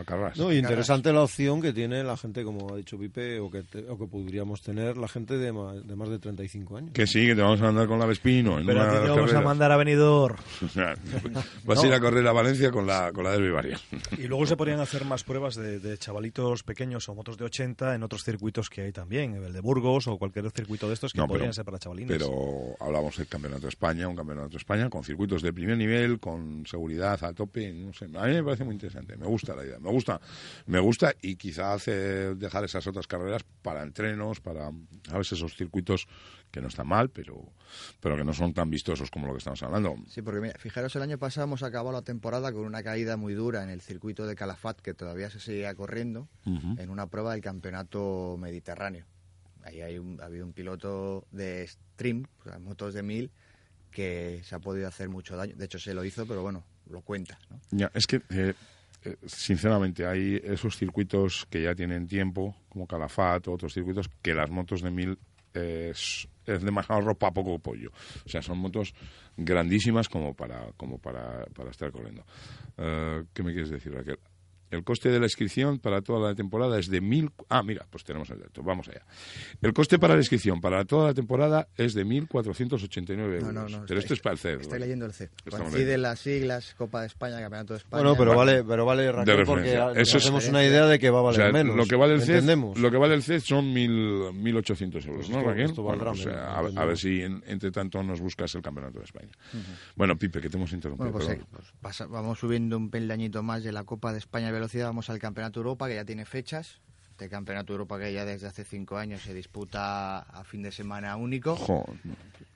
[0.00, 0.38] a Carras.
[0.38, 3.84] No, interesante la opción que tiene la gente, como ha dicho Pipe, o que, te-
[3.90, 6.90] o que podríamos tener la gente de más de, más de 35 años.
[6.92, 8.60] Que sí, que te vamos a mandar con la Vespino.
[8.60, 10.36] En Pero una a ti te vamos a mandar a Benidorm.
[11.64, 13.82] Vas a ir a correr a Valencia con la, con la Derby Varias.
[14.16, 17.96] Y luego se podrían hacer más pruebas de, de chavalitos pequeños o motos de 80
[17.96, 21.18] en otros circuitos que hay también, el de Burgos o cualquier circuito de estos que
[21.18, 22.16] No, podrían pero- ser para chavalines.
[22.16, 26.20] Pero hablamos del Campeonato de España, un Campeonato de España con circuitos de primer nivel,
[26.20, 29.64] con seguridad a tope, no sé, a mí me parece muy interesante, me gusta la
[29.64, 30.20] idea, me gusta,
[30.66, 35.56] me gusta y quizá hace dejar esas otras carreras para entrenos, para a veces esos
[35.56, 36.06] circuitos
[36.50, 37.52] que no están mal, pero
[38.00, 39.96] pero que no son tan vistosos como lo que estamos hablando.
[40.08, 43.34] Sí, porque mira, fijaros, el año pasado hemos acabado la temporada con una caída muy
[43.34, 47.40] dura en el circuito de Calafat, que todavía se seguía corriendo, en una prueba del
[47.40, 49.06] campeonato mediterráneo.
[49.64, 53.30] Ahí hay un, ha habido un piloto de stream, o sea, motos de mil,
[53.90, 55.54] que se ha podido hacer mucho daño.
[55.56, 57.38] De hecho, se lo hizo, pero bueno, lo cuenta.
[57.50, 57.60] ¿no?
[57.70, 58.54] Ya, es que, eh,
[59.04, 64.34] eh, sinceramente, hay esos circuitos que ya tienen tiempo, como Calafat o otros circuitos, que
[64.34, 65.18] las motos de mil
[65.54, 67.90] eh, es, es demasiado ropa poco pollo.
[68.24, 68.94] O sea, son motos
[69.36, 72.24] grandísimas como para, como para, para estar corriendo.
[72.76, 74.18] ¿Qué me quieres decir, Raquel?
[74.70, 77.30] El coste de la inscripción para toda la temporada es de mil...
[77.48, 78.62] Ah, mira, pues tenemos el dato.
[78.62, 79.02] Vamos allá.
[79.62, 83.42] El coste para la inscripción para toda la temporada es de 1.489 euros.
[83.44, 83.84] No, no, no.
[83.86, 84.60] Pero esto es para el CER.
[84.60, 85.30] Estoy leyendo el C.
[85.44, 88.02] Estamos Coinciden las siglas, Copa de España, Campeonato de España.
[88.02, 88.52] Bueno, pero Vale.
[88.62, 91.22] vale, pero vale Raquel, De porque Eso es- hacemos una idea de que va a
[91.22, 91.76] O valer sea, menos.
[91.76, 92.78] Lo que vale el entendemos.
[92.78, 95.66] lo que vale el CED son mil, 1.800 euros, Pues ¿no, Raquel?
[95.66, 98.62] esto Bueno, o sea, menos, a, a ver si en- entre tanto nos buscas el
[98.62, 99.30] Campeonato de España.
[99.96, 101.12] Bueno, Pipe, que te hemos interrumpido.
[101.12, 104.50] Bueno, pues, eh, pues pasa- vamos subiendo un peldañito más de la Copa de España
[104.52, 106.80] de Velocidad, vamos al Campeonato Europa, que ya tiene fechas.
[107.10, 111.14] Este Campeonato Europa que ya desde hace cinco años se disputa a fin de semana
[111.16, 111.54] único.
[111.54, 111.84] Jo,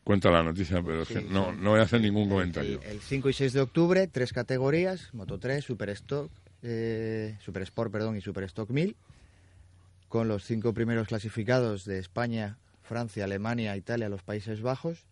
[0.02, 2.80] cuenta la noticia, pero es que no, no voy a hacer ningún comentario.
[2.82, 6.30] El, el 5 y 6 de octubre, tres categorías, Moto 3, Super Stock,
[6.62, 8.96] eh, Super Sport, perdón, y Super Stock 1000.
[10.08, 15.06] con los cinco primeros clasificados de España, Francia, Alemania, Italia, los Países Bajos,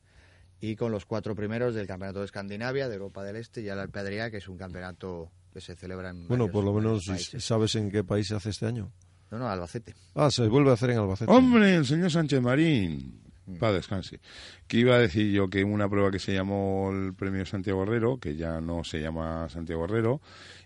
[0.60, 3.78] y con los cuatro primeros del Campeonato de Escandinavia, de Europa del Este y el
[3.78, 7.06] Alpe que es un campeonato que se celebra en Bueno, varios- por lo varios menos
[7.06, 7.42] países.
[7.42, 8.92] sabes en qué país se hace este año.
[9.30, 9.94] No, no, Albacete.
[10.14, 11.32] Ah, se vuelve a hacer en Albacete.
[11.32, 13.22] Hombre, el señor Sánchez Marín.
[13.46, 13.56] Mm.
[13.58, 14.20] Para descanse.
[14.66, 18.18] Que iba a decir yo que una prueba que se llamó el premio Santiago Herrero,
[18.18, 20.20] que ya no se llama Santiago Herrero,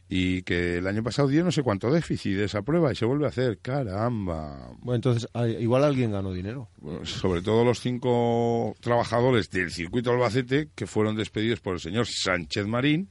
[0.09, 3.05] y que el año pasado dio no sé cuánto déficit de esa prueba y se
[3.05, 3.59] vuelve a hacer.
[3.59, 4.73] Caramba.
[4.81, 6.69] Bueno, entonces ah, igual alguien ganó dinero.
[6.79, 12.07] Bueno, sobre todo los cinco trabajadores del circuito Albacete que fueron despedidos por el señor
[12.09, 13.09] Sánchez Marín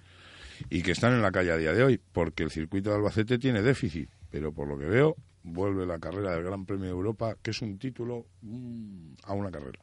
[0.70, 3.38] y que están en la calle a día de hoy, porque el circuito de Albacete
[3.38, 7.36] tiene déficit, pero por lo que veo vuelve la carrera del Gran Premio de Europa,
[7.42, 9.80] que es un título mm, a una carrera.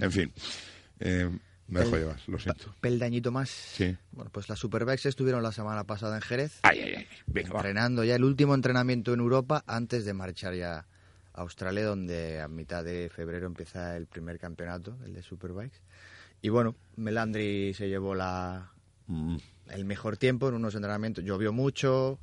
[0.00, 0.32] En fin,
[1.00, 1.30] eh,
[1.68, 2.74] me dejo llevar, lo siento.
[2.80, 3.48] Peldañito más.
[3.50, 3.96] Sí.
[4.12, 7.06] Bueno, pues las Superbikes estuvieron la semana pasada en Jerez, Ay, ay, ay.
[7.26, 7.60] Venga, va.
[7.60, 10.86] entrenando ya el último entrenamiento en Europa antes de marchar ya
[11.32, 15.78] a Australia, donde a mitad de febrero empieza el primer campeonato, el de Superbikes.
[16.42, 18.72] Y bueno, Melandri se llevó la,
[19.08, 19.36] Mm,
[19.70, 21.24] el mejor tiempo en unos entrenamientos.
[21.24, 22.18] Llovió mucho,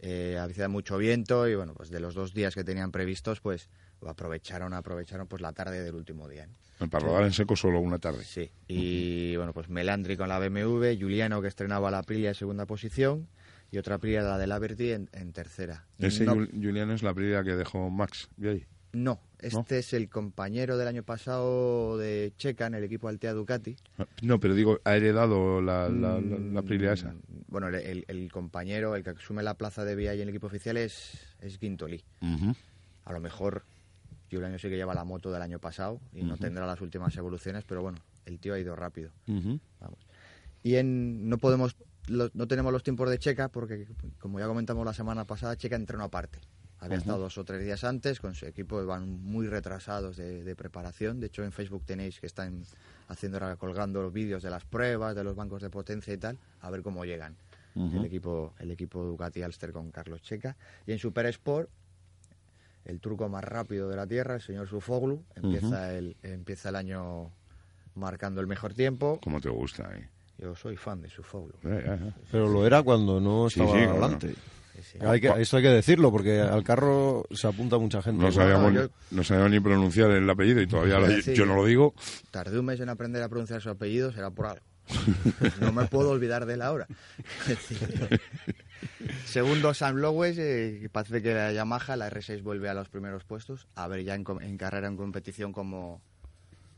[0.00, 3.68] eh, había mucho viento y bueno, pues de los dos días que tenían previstos, pues
[4.06, 6.46] aprovecharon, aprovecharon pues la tarde del último día.
[6.80, 6.88] ¿no?
[6.90, 8.24] Para rodar en seco solo una tarde.
[8.24, 12.66] Sí, y bueno, pues Melandri con la BMW, Giuliano que estrenaba la Aprilia en segunda
[12.66, 13.28] posición
[13.70, 15.86] y otra Aprilia, la de la Berti, en, en tercera.
[15.98, 18.28] Ese no, Jul- Julián es la prioridad que dejó Max.
[18.36, 18.66] ¿vi ahí?
[18.94, 23.76] No, este es el compañero del año pasado de Checa en el equipo Altea Ducati.
[24.22, 27.12] No, pero digo, ha heredado la, la, la, la prioridad esa.
[27.12, 27.18] Mm,
[27.48, 31.18] Bueno, el, compañero, el que asume la plaza de VIA en el equipo oficial es,
[31.40, 32.02] es Guintoli.
[33.04, 33.64] A lo mejor
[34.30, 37.64] Giuliano sí que lleva la moto del año pasado y no tendrá las últimas evoluciones,
[37.64, 39.10] pero bueno, el tío ha ido rápido.
[39.80, 39.98] Vamos.
[40.62, 41.76] Y en, no podemos,
[42.08, 43.86] lo- no tenemos los tiempos de Checa porque,
[44.18, 46.38] como ya comentamos la semana pasada, Checa entrenó aparte.
[46.84, 50.54] Había estado dos o tres días antes con su equipo, van muy retrasados de, de
[50.56, 51.18] preparación.
[51.18, 52.62] De hecho, en Facebook tenéis que están
[53.08, 56.36] haciendo ahora colgando los vídeos de las pruebas, de los bancos de potencia y tal,
[56.60, 57.36] a ver cómo llegan.
[57.76, 60.56] El equipo, el equipo Ducati Alster con Carlos Checa.
[60.86, 61.68] Y en Super Sport,
[62.84, 67.32] el turco más rápido de la tierra, el señor Sufoglu, empieza, el, empieza el año
[67.96, 69.18] marcando el mejor tiempo.
[69.24, 69.90] ¿Cómo te gusta?
[69.96, 70.08] eh?
[70.38, 71.54] Yo soy fan de Sufoglu.
[71.64, 72.12] Eh, eh, eh.
[72.30, 73.92] Pero lo era cuando no Sí, estaba sí, claro.
[74.04, 74.28] adelante.
[74.34, 74.36] Sí,
[74.82, 74.98] sí.
[75.00, 78.22] Hay que, esto hay que decirlo, porque al carro se apunta mucha gente.
[78.22, 81.34] No sabíamos, yo- no sabíamos ni pronunciar el apellido y todavía lo- Sí.
[81.34, 81.94] yo no lo digo.
[82.30, 84.64] Tardé un mes en aprender a pronunciar su apellido, será por algo.
[85.60, 86.86] No me puedo olvidar de él ahora.
[89.24, 93.66] Segundo, Sam Lowes, eh, parece que la Yamaha, la R6 vuelve a los primeros puestos,
[93.74, 96.02] a ver ya en, en carrera, en competición, cómo,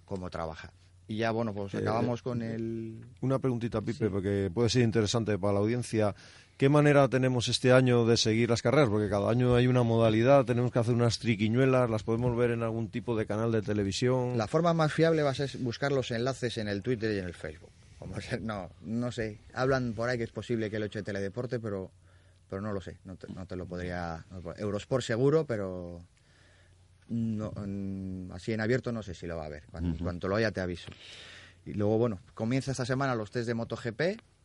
[0.05, 0.73] cómo trabaja.
[1.09, 3.01] Y ya, bueno, pues Eh, acabamos con el...
[3.21, 6.15] Una preguntita, Pipe, porque puede ser interesante para la audiencia.
[6.57, 8.89] ¿Qué manera tenemos este año de seguir las carreras?
[8.89, 12.63] Porque cada año hay una modalidad, tenemos que hacer unas triquiñuelas, las podemos ver en
[12.63, 14.39] algún tipo de canal de televisión.
[14.39, 17.27] La forma más fiable va a ser buscar los enlaces en el Twitter y en
[17.27, 17.73] el Facebook.
[17.99, 19.41] Como no, no sé.
[19.53, 21.91] Hablan por ahí que es posible que lo eche Teledeporte, pero,
[22.49, 22.97] pero no lo sé.
[23.05, 24.25] No te, no te lo podría.
[24.31, 26.01] no Eurosport seguro, pero
[27.09, 29.65] no, mm, así en abierto no sé si lo va a ver.
[29.71, 30.91] Cuando, cuanto lo haya te aviso.
[31.67, 34.01] Y luego, bueno, comienza esta semana los test de MotoGP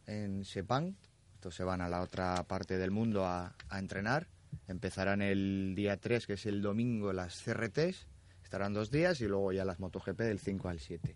[0.08, 0.96] en Sepang.
[1.42, 4.28] Estos se van a la otra parte del mundo a, a entrenar.
[4.68, 8.06] Empezarán el día 3, que es el domingo, las CRTs.
[8.44, 11.16] Estarán dos días y luego ya las MotoGP del 5 al 7.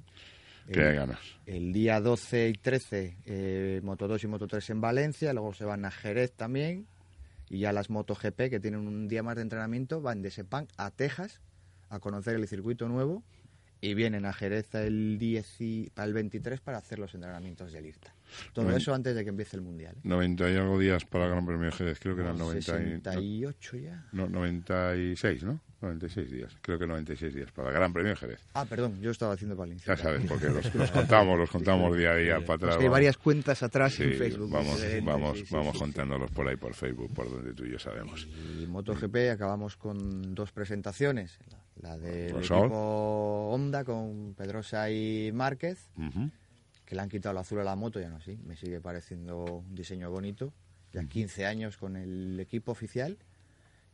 [0.74, 1.20] Que El- ganas.
[1.46, 5.64] el día 12 y 13, eh, Moto 2 y Moto 3 en Valencia, luego se
[5.64, 6.88] van a Jerez también,
[7.48, 10.90] y ya las MotoGP, que tienen un día más de entrenamiento, van de Sepang a
[10.90, 11.40] Texas
[11.90, 13.22] a conocer el circuito nuevo
[13.80, 17.86] y vienen a Jerez el, 10 y, para el 23 para hacer los entrenamientos del
[17.86, 18.15] IRTA.
[18.54, 18.78] Todo Bueno.
[18.78, 19.96] eso antes de que empiece el Mundial.
[19.98, 20.02] ¿eh?
[20.04, 22.64] 90 y algo días para el Gran Premio de Jerez, creo que eran 90 y,
[22.64, 24.06] 68 ya.
[24.14, 25.60] no, 96, ¿no?
[25.82, 28.40] 96 días, creo que 96 días para el Gran Premio de Jerez.
[28.54, 29.94] Ah, perdón, yo estaba haciendo Valencia.
[29.96, 32.78] Ya sabes, porque los, los contamos, los contamos día a día para atrás.
[32.80, 34.50] Hay varias cuentas atrás Sí, en Facebook.
[34.50, 37.80] vamos, vamos, sí, sí, vamos contándolos por ahí por Facebook, por donde tú y yo
[37.80, 38.28] sabemos.
[38.60, 41.38] Y MotoGP acabamos con dos presentaciones.
[41.82, 46.32] La, la del equipo Honda con Pedrosa y Márquez, Ujú.
[46.86, 48.38] Que le han quitado el azul a la moto, ya no sí.
[48.46, 50.54] Me sigue pareciendo un diseño bonito.
[50.94, 53.18] Ya 15 años con el equipo oficial.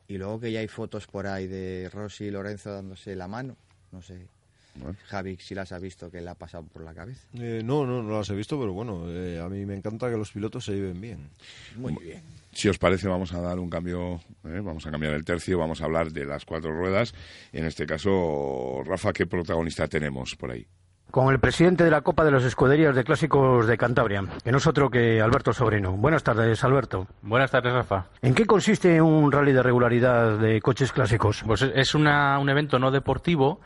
[0.08, 3.56] Y luego que ya hay fotos por ahí de Rossi y Lorenzo dándose la mano.
[3.92, 4.28] No sé,
[4.76, 4.98] Bueno.
[5.08, 7.26] Javi, si las ha visto, que le ha pasado por la cabeza.
[7.34, 10.18] Eh, no, no, no las he visto, pero bueno, eh, a mí me encanta que
[10.18, 11.30] los pilotos se lleven bien.
[11.78, 12.22] Muy bien.
[12.54, 14.60] Si os parece, vamos a dar un cambio, ¿eh?
[14.62, 17.14] vamos a cambiar el tercio, vamos a hablar de las cuatro ruedas.
[17.54, 20.68] En este caso, Rafa, ¿qué protagonista tenemos por ahí?
[21.12, 24.58] Con el presidente de la Copa de las Escuderías de Clásicos de Cantabria, que no
[24.58, 25.92] es otro que Alberto Sobrino.
[25.92, 27.08] Buenas tardes, Alberto.
[27.22, 28.06] Buenas tardes, Rafa.
[28.22, 31.44] ¿En qué consiste un rally de regularidad de coches clásicos?
[31.46, 33.60] Pues es- es una- un evento no deportivo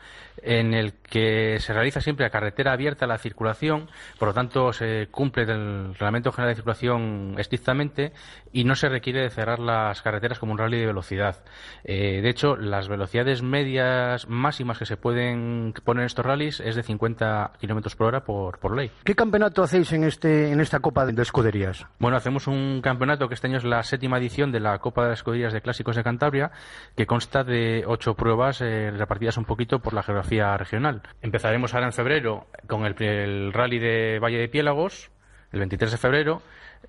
[0.46, 3.88] en el que se realiza siempre a carretera abierta la circulación,
[4.18, 8.12] por lo tanto se cumple el Reglamento General de Circulación estrictamente
[8.52, 11.44] y no se requiere de cerrar las carreteras como un rally de velocidad.
[11.84, 16.76] Eh, de hecho, las velocidades medias máximas que se pueden poner en estos rallies es
[16.76, 18.90] de 50 kilómetros por hora por, por ley.
[19.04, 21.86] ¿Qué campeonato hacéis en, este, en esta Copa de Escuderías?
[21.98, 25.10] Bueno, hacemos un campeonato que este año es la séptima edición de la Copa de
[25.10, 26.52] las Escuderías de Clásicos de Cantabria,
[26.96, 31.02] que consta de ocho pruebas eh, repartidas un poquito por la geografía regional.
[31.22, 35.10] Empezaremos ahora en febrero con el, rally de Valle de Piélagos,
[35.52, 36.42] el 23 de febrero.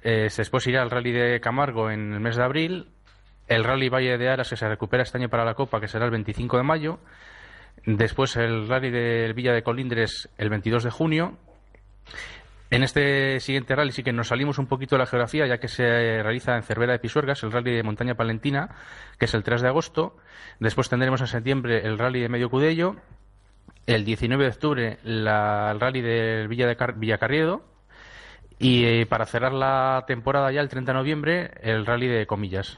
[0.03, 2.89] Eh, después irá el rally de Camargo en el mes de abril.
[3.47, 6.05] El rally Valle de Aras, que se recupera este año para la Copa, que será
[6.05, 6.99] el 25 de mayo.
[7.85, 11.37] Después el rally del Villa de Colindres el 22 de junio.
[12.69, 15.69] En este siguiente rally sí que nos salimos un poquito de la geografía, ya que
[15.69, 15.83] se
[16.21, 18.75] realiza en Cervera de Pisuergas, el rally de Montaña Palentina,
[19.17, 20.17] que es el 3 de agosto.
[20.59, 22.97] Después tendremos en septiembre el rally de Medio Cudello.
[23.87, 27.63] El 19 de octubre la- el rally del Villa de Car- Villacarriedo.
[28.59, 32.77] Y eh, para cerrar la temporada ya, el 30 de noviembre, el rally de Comillas.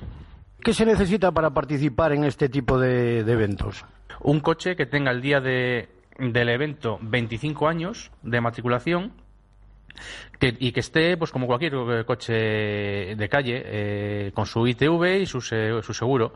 [0.62, 3.86] ¿Qué se necesita para participar en este tipo de, de eventos?
[4.22, 5.88] Un coche que tenga el día de,
[6.20, 9.14] del evento 25 años de matriculación
[10.38, 15.22] que- y que esté, pues como cualquier eh, coche de calle, eh, con su ITV
[15.22, 16.34] y su, su seguro.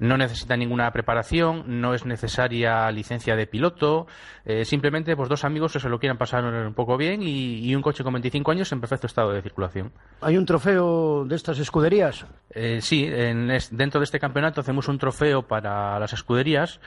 [0.00, 4.06] No necesita ninguna preparación, no es necesaria licencia de piloto,
[4.44, 7.74] eh, simplemente pues dos amigos que se lo quieran pasar un poco bien y, y
[7.74, 9.92] un coche con 25 años en perfecto estado de circulación.
[10.22, 12.26] ¿Hay un trofeo de estas escuderías?
[12.50, 16.80] Eh, sí, en es- dentro de este campeonato hacemos un trofeo para las escuderías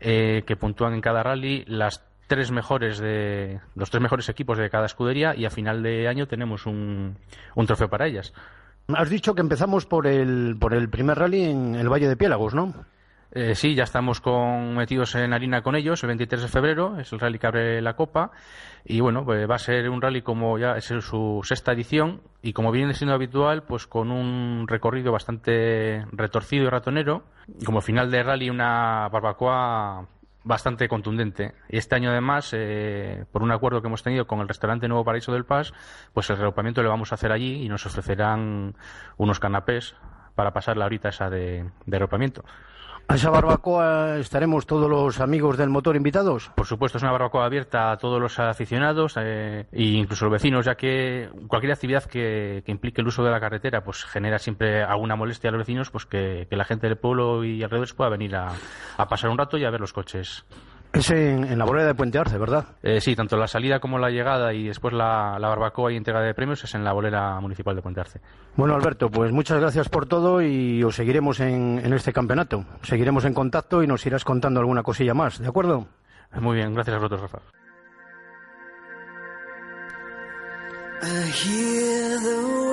[0.00, 4.68] eh, que puntúan en cada rally las tres mejores de los tres mejores equipos de
[4.68, 7.16] cada escudería y a final de año tenemos un,
[7.54, 8.34] un trofeo para ellas.
[8.94, 12.54] Has dicho que empezamos por el, por el primer rally en el Valle de Piélagos,
[12.54, 12.72] ¿no?
[13.32, 17.12] Eh, sí, ya estamos con, metidos en harina con ellos el 23 de febrero, es
[17.12, 18.30] el rally que abre la Copa
[18.84, 22.52] y bueno, pues va a ser un rally como ya es su sexta edición y
[22.52, 27.24] como viene siendo habitual, pues con un recorrido bastante retorcido y ratonero
[27.60, 30.08] y como final de rally una barbacoa
[30.46, 31.54] bastante contundente.
[31.68, 35.32] Este año además, eh, por un acuerdo que hemos tenido con el restaurante Nuevo Paraíso
[35.32, 35.72] del Paz,
[36.14, 38.76] pues el reagrupamiento lo vamos a hacer allí y nos ofrecerán
[39.16, 39.96] unos canapés
[40.36, 42.42] para pasar la horita esa de, de.
[43.08, 46.50] ¿A esa barbacoa estaremos todos los amigos del motor invitados?
[46.56, 50.66] Por supuesto, es una barbacoa abierta a todos los aficionados eh, e incluso los vecinos,
[50.66, 54.82] ya que cualquier actividad que, que implique el uso de la carretera pues genera siempre
[54.82, 58.34] alguna molestia a los vecinos, pues que, la gente del pueblo y alrededores pueda venir
[58.34, 58.48] a
[59.08, 60.44] pasar un rato y a ver los coches.
[60.96, 62.64] Es en, en la bolera de Puente Arce, ¿verdad?
[62.82, 66.22] Eh, sí, tanto la salida como la llegada y después la, la barbacoa y entrega
[66.22, 68.20] de premios es en la bolera municipal de Puente Arce.
[68.56, 72.64] Bueno, Alberto, pues muchas gracias por todo y os seguiremos en, en este campeonato.
[72.80, 75.86] Seguiremos en contacto y nos irás contando alguna cosilla más, ¿de acuerdo?
[76.40, 77.38] Muy bien, gracias a vosotros, Rafa.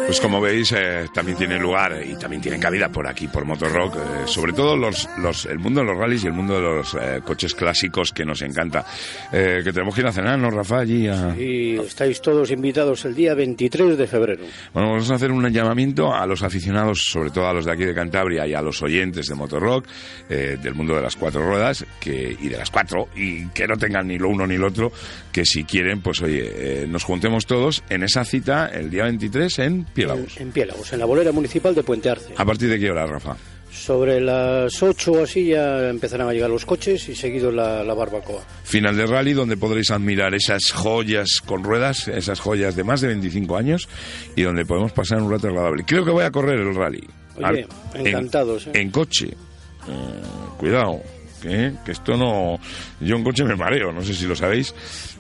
[0.06, 3.96] Pues como veis, eh, también tiene lugar y también tiene cabida por aquí, por Motorrock,
[3.96, 6.94] eh, sobre todo los, los, el mundo de los rallies y el mundo de los
[6.94, 8.86] eh, coches clásicos que nos encanta.
[9.32, 10.80] Eh, que tenemos que ir a cenar, ¿no, Rafa?
[10.80, 11.34] Allí a...
[11.36, 14.44] Estáis todos invitados el día 23 de febrero.
[14.74, 17.86] Bueno, vamos a hacer un llamamiento a los aficionados, sobre todo a los de aquí
[17.86, 19.88] de Cantabria y a los oyentes de Motorrock,
[20.30, 23.78] eh, del mundo de las cuatro ruedas que, y de las cuatro, y que no
[23.78, 24.92] tengan ni lo uno ni lo otro,
[25.32, 29.86] que si quieren, pues oye, nos juntemos todos en esa cita el día 23 en
[29.86, 30.40] Piélagos.
[30.40, 32.32] En Piélagos, en la bolera municipal de Puente Arce.
[32.38, 33.36] ¿A partir de qué hora, Rafa?
[33.72, 37.96] Sobre las 8 o así ya empezarán a llegar los coches y seguido la, la
[37.96, 38.44] barbacoa.
[38.66, 43.08] Final de rally donde podréis admirar esas joyas con ruedas, esas joyas de más de
[43.08, 43.90] 25 años
[44.36, 45.84] y donde podemos pasar un rato agradable.
[45.84, 47.04] Creo que voy a correr el rally.
[47.38, 48.74] Oye, encantados, ¿eh?
[48.76, 49.30] En, coche.
[49.30, 50.22] Eh,
[50.60, 51.02] cuidado,
[51.44, 52.60] que, que esto no...
[53.00, 54.74] Yo en coche me mareo, no sé si lo sabéis.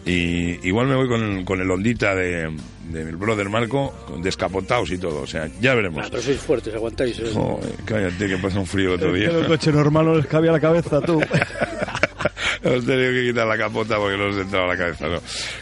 [0.06, 2.50] Y igual me voy con el, con el ondita de,
[2.90, 5.22] de mi brother Marco, descapotados y todo.
[5.22, 6.06] O sea, ya veremos.
[6.06, 7.20] Ah, pero sois fuertes, aguantáis.
[7.20, 7.32] ¿eh?
[7.34, 9.30] Joder, cállate que pasa un frío el otro día.
[9.30, 11.22] El coche normal no les cabía la cabeza, tú.
[12.64, 15.20] Hemos tenido que quitar la capota porque no nos entraba la cabeza, ¿no?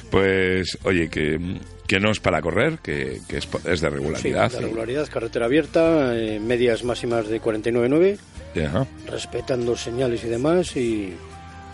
[0.09, 1.39] Pues, oye, que,
[1.87, 4.51] que no es para correr, que, que es, es de Sí, regularidad.
[4.51, 8.17] la regularidad, carretera abierta, eh, medias máximas de 49,9,
[8.55, 8.85] y- ajá.
[9.07, 10.75] respetando señales y demás.
[10.77, 11.13] Y,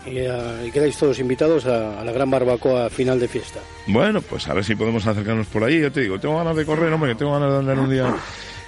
[0.06, 3.60] y, ah, y quedáis todos invitados a, a la gran barbacoa final de fiesta.
[3.88, 5.80] Bueno, pues a ver si podemos acercarnos por ahí.
[5.80, 8.16] Yo te digo, tengo ganas de correr, hombre, que tengo ganas de andar un día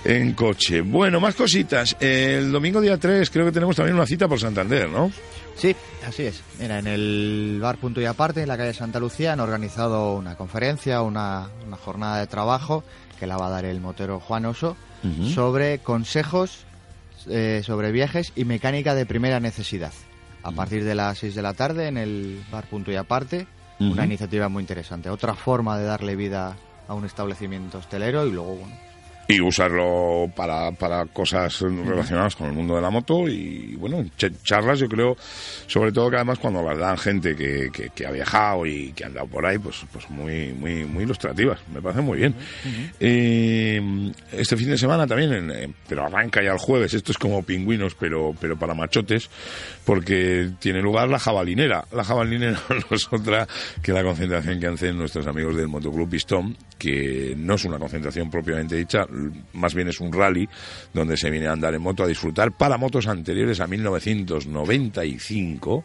[0.05, 0.83] en coche.
[0.83, 1.97] Bueno, más cositas.
[2.01, 5.11] El domingo día 3 creo que tenemos también una cita por Santander, ¿no?
[5.61, 6.43] Sí, así es.
[6.59, 10.35] Mira, en el bar Punto y Aparte, en la calle Santa Lucía, han organizado una
[10.35, 12.83] conferencia, una, una jornada de trabajo
[13.19, 14.77] que la va a dar el motero Juan Oso
[15.35, 16.65] sobre consejos
[17.29, 19.93] eh, sobre viajes y mecánica de primera necesidad.
[20.43, 23.47] A partir de las 6 de la tarde en el bar Punto y Aparte,
[23.79, 25.11] una iniciativa muy interesante.
[25.11, 26.57] Otra forma de darle vida
[26.89, 28.75] a un establecimiento hostelero y luego, bueno,
[29.31, 34.33] Y usarlo para, para cosas relacionadas con el mundo de la moto y, bueno, ch-
[34.43, 35.17] charlas yo creo,
[35.67, 39.05] sobre todo que además cuando las dan gente que, que, que ha viajado y que
[39.05, 41.61] ha andado por ahí, pues, pues muy, muy, muy ilustrativas.
[41.73, 42.35] Me parece muy bien.
[42.99, 47.43] Eh, este fin de semana también, en- pero arranca ya el jueves, esto es como
[47.43, 49.29] pingüinos, pero, pero para machotes,
[49.85, 51.85] porque tiene lugar la jabalinera.
[51.93, 53.47] La jabalinera no es otra
[53.83, 58.31] que la concentración que hacen nuestros amigos del Motoclub Pistón, que no es una concentración
[58.31, 59.07] propiamente dicha,
[59.53, 60.49] más bien es un rally
[60.93, 65.85] donde se viene a andar en moto a disfrutar para motos anteriores a 1995.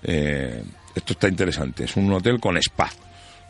[0.03, 0.63] eh,
[0.95, 2.91] esto está interesante, es un hotel con spa.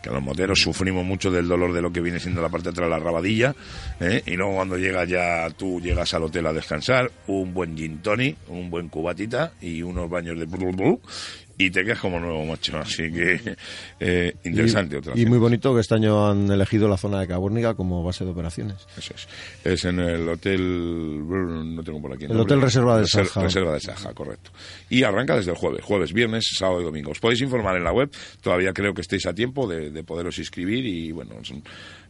[0.05, 2.71] Que los moteros sufrimos mucho del dolor de lo que viene siendo la parte de
[2.73, 3.57] atrás, la rabadilla,
[4.01, 4.23] ¿eh?
[4.27, 8.37] y luego cuando llegas ya, tú llegas al hotel a descansar, un buen gin tonic,
[8.49, 11.01] un buen cubatita y unos baños de blu, blu,
[11.59, 12.79] y te quedas como nuevo, macho.
[12.79, 13.57] Así que,
[14.01, 17.27] eh, interesante y, otra y muy bonito que este año han elegido la zona de
[17.29, 18.87] Cabórnica como base de operaciones.
[18.97, 19.29] Eso es.
[19.65, 21.23] Es en el hotel.
[21.75, 22.25] No tengo por aquí.
[22.27, 23.43] El Hotel Reserva de Saja.
[23.43, 24.51] Reserva de Saja, correcto.
[24.91, 25.85] Y arranca desde el jueves.
[25.85, 27.11] Jueves, viernes, sábado y domingo.
[27.13, 28.11] Os podéis informar en la web.
[28.41, 30.85] Todavía creo que estáis a tiempo de, de poderos inscribir.
[30.87, 31.63] Y bueno, son-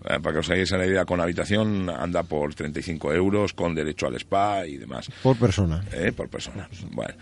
[0.07, 4.07] eh, para que os hagáis la idea, con habitación anda por 35 euros, con derecho
[4.07, 5.09] al spa y demás.
[5.23, 5.83] Por persona.
[5.93, 6.69] Eh, por persona.
[6.91, 7.15] Bueno,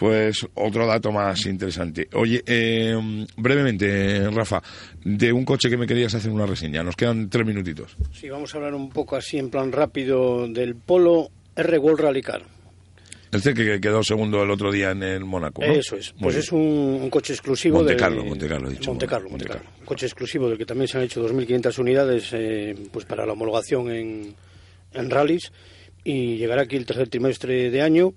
[0.00, 2.08] pues otro dato más interesante.
[2.14, 2.96] Oye, eh,
[3.36, 4.62] brevemente, Rafa,
[5.04, 6.82] de un coche que me querías hacer una reseña.
[6.82, 7.98] Nos quedan tres minutitos.
[8.10, 12.22] Sí, vamos a hablar un poco así en plan rápido del Polo R World Rally
[12.22, 12.42] Car.
[13.30, 15.60] Este que quedó segundo el otro día en el Mónaco.
[15.64, 15.70] ¿no?
[15.70, 16.14] Eso es.
[16.14, 16.44] Muy Pues bien.
[16.44, 16.60] es un,
[17.02, 18.90] un coche exclusivo Monte de Carlo, Monte Carlo, he dicho.
[18.90, 19.76] Monte Carlo, Monte Monte Carlo.
[19.80, 23.34] Un coche exclusivo del que también se han hecho 2.500 unidades eh, pues para la
[23.34, 24.34] homologación en,
[24.94, 25.52] en rallies
[26.04, 28.14] y llegará aquí el tercer trimestre de año.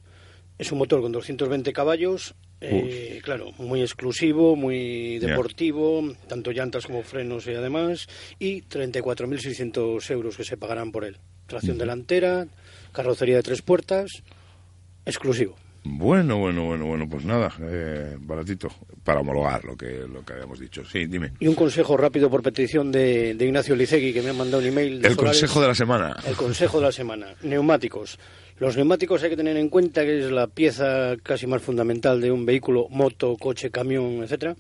[0.58, 7.02] Es un motor con 220 caballos, eh, claro, muy exclusivo, muy deportivo, tanto llantas como
[7.04, 8.08] frenos y además,
[8.40, 11.18] y 34.600 euros que se pagarán por él.
[11.48, 12.48] Tracción delantera,
[12.94, 14.10] carrocería de tres puertas,
[15.06, 15.56] exclusivo.
[15.86, 18.70] Bueno, bueno, bueno, bueno, pues nada, eh, baratito,
[19.04, 20.86] para homologar lo que, lo que habíamos dicho.
[20.86, 21.34] Sí, dime.
[21.42, 24.70] Y un consejo rápido por petición de, de Ignacio Licegui, que me ha mandado un
[24.70, 25.02] email.
[25.02, 25.42] de El Solares.
[25.42, 26.16] consejo de la semana.
[26.26, 27.36] El consejo de la semana.
[27.42, 28.18] Neumáticos.
[28.60, 32.32] Los neumáticos hay que tener en cuenta que es la pieza casi más fundamental de
[32.32, 34.56] un vehículo, moto, coche, camión, etcétera.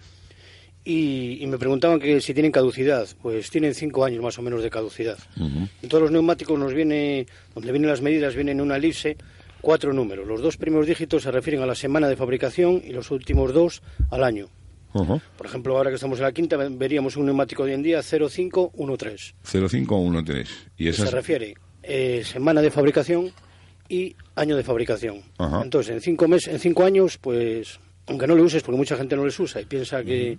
[0.85, 3.07] Y, y me preguntaban que si tienen caducidad.
[3.21, 5.17] Pues tienen cinco años más o menos de caducidad.
[5.37, 7.25] En todos los neumáticos nos viene,
[7.55, 9.15] donde vienen las medidas, vienen en una elipse
[9.61, 10.27] cuatro números.
[10.27, 13.81] Los dos primeros dígitos se refieren a la semana de fabricación y los últimos dos
[14.11, 14.49] al año.
[15.37, 17.81] Por ejemplo, ahora que estamos en la quinta, ve- veríamos un neumático de hoy en
[17.83, 19.35] día 0513.
[19.43, 20.51] 0513.
[20.77, 21.09] Y esas...
[21.09, 23.31] se refiere eh, semana de fabricación
[23.89, 25.21] y año de fabricación.
[25.37, 25.61] Ajá.
[25.63, 29.15] Entonces, en cinco meses, en cinco años, pues, aunque no le uses, porque mucha gente
[29.15, 30.37] no les usa y piensa que,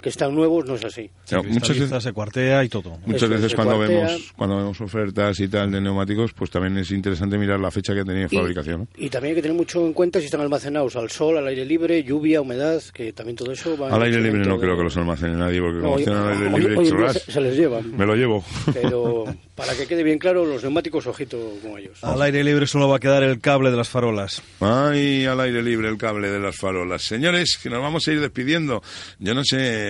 [0.00, 1.10] que están nuevos, no es así.
[1.48, 2.98] Muchas veces, se cuartea y todo.
[3.06, 4.06] muchas Eso, veces cuando cuartea.
[4.06, 7.94] vemos, cuando vemos ofertas y tal de neumáticos, pues también es interesante mirar la fecha
[7.94, 8.80] que tenía en Y- fabricación.
[8.82, 8.88] ¿no?
[8.96, 11.64] Y también hay que tener mucho en cuenta si están almacenados al sol, al aire
[11.64, 13.88] libre, lluvia, humedad, que también todo eso va...
[13.88, 16.02] en Al aire libre no de- creo que los almacene nadie, porque No, como hoy-
[16.02, 17.96] estén al aire libre, hoy se les llevan.
[17.96, 18.44] Me lo llevo.
[18.74, 19.24] Pero
[19.56, 22.02] para que quede bien claro, los neumáticos, ojito con ellos.
[22.04, 24.42] Al aire libre solo va a quedar el cable de las farolas.
[24.60, 27.02] Ay, al aire libre el cable de las farolas.
[27.02, 28.82] Señores, que nos vamos a ir despidiendo.
[29.18, 29.85] Yo no sé.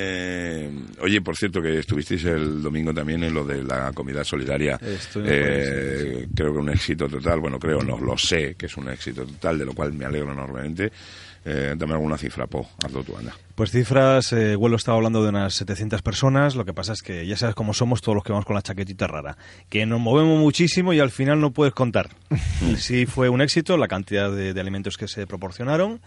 [1.00, 4.78] Oye, por cierto, que estuvisteis el domingo también en lo de la comida solidaria.
[4.82, 7.40] Eh, Creo que un éxito total.
[7.40, 10.32] Bueno, creo, no, lo sé que es un éxito total, de lo cual me alegro
[10.32, 10.90] enormemente.
[11.48, 13.32] Eh, dame alguna cifra, Po, hazlo tú, anda.
[13.54, 17.24] Pues cifras, eh, Vuelo estaba hablando de unas 700 personas, lo que pasa es que
[17.24, 20.40] ya sabes cómo somos todos los que vamos con la chaquetita rara, que nos movemos
[20.40, 22.10] muchísimo y al final no puedes contar.
[22.78, 26.00] sí fue un éxito la cantidad de, de alimentos que se proporcionaron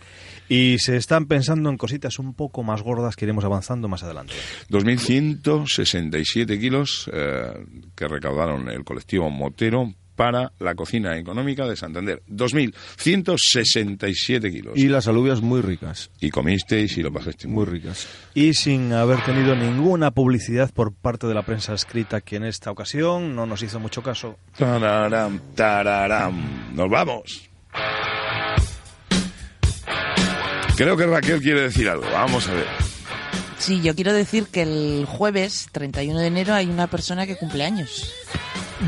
[0.49, 4.33] y se están pensando en cositas un poco más gordas que iremos avanzando más adelante.
[4.69, 7.53] 2.167 kilos eh,
[7.95, 12.21] que recaudaron el colectivo Motero para la cocina económica de Santander.
[12.27, 14.73] 2.167 kilos.
[14.75, 16.11] Y las alubias muy ricas.
[16.19, 18.05] Y comisteis y lo pasasteis Muy ricas.
[18.33, 22.69] Y sin haber tenido ninguna publicidad por parte de la prensa escrita que en esta
[22.69, 24.37] ocasión no nos hizo mucho caso.
[24.57, 26.75] Tararam, tararam.
[26.75, 27.49] Nos vamos.
[30.79, 32.05] Creo que Raquel quiere decir algo.
[32.13, 32.65] Vamos a ver.
[33.57, 37.65] Sí, yo quiero decir que el jueves 31 de enero hay una persona que cumple
[37.65, 38.13] años.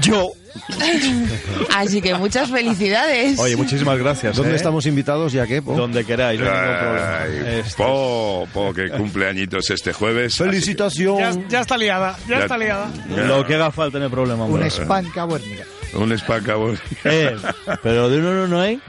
[0.01, 0.31] Yo.
[1.75, 3.37] Así que muchas felicidades.
[3.39, 4.37] Oye, muchísimas gracias.
[4.37, 4.55] ¿Dónde ¿eh?
[4.55, 5.61] estamos invitados ya que?
[5.61, 5.75] Po?
[5.75, 6.49] Donde queráis, no.
[6.49, 10.37] Ay, Po, Po, que cumple añitos este jueves.
[10.37, 11.17] Felicitación.
[11.17, 12.89] Ya, ya está liada, ya, Ya- está liada.
[13.09, 14.67] Lo que haga falta en el problema, Un hombre.
[14.69, 15.65] spam cavernica.
[15.93, 16.55] Un spaca.
[17.03, 17.35] Eh,
[17.83, 18.79] pero de uno no, no hay.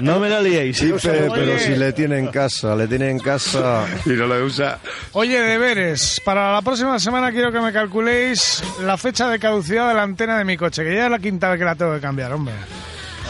[0.00, 0.76] No me la liéis.
[0.78, 1.30] Sí, pe- Oye.
[1.34, 3.86] pero si le tiene en casa, le tiene en casa.
[4.04, 4.78] Y no lo usa.
[5.12, 6.20] Oye, deberes.
[6.24, 10.38] Para la próxima semana quiero que me calculéis la fecha de caducidad de la antena
[10.38, 12.54] de mi coche, que ya es la quinta vez que la tengo que cambiar, hombre.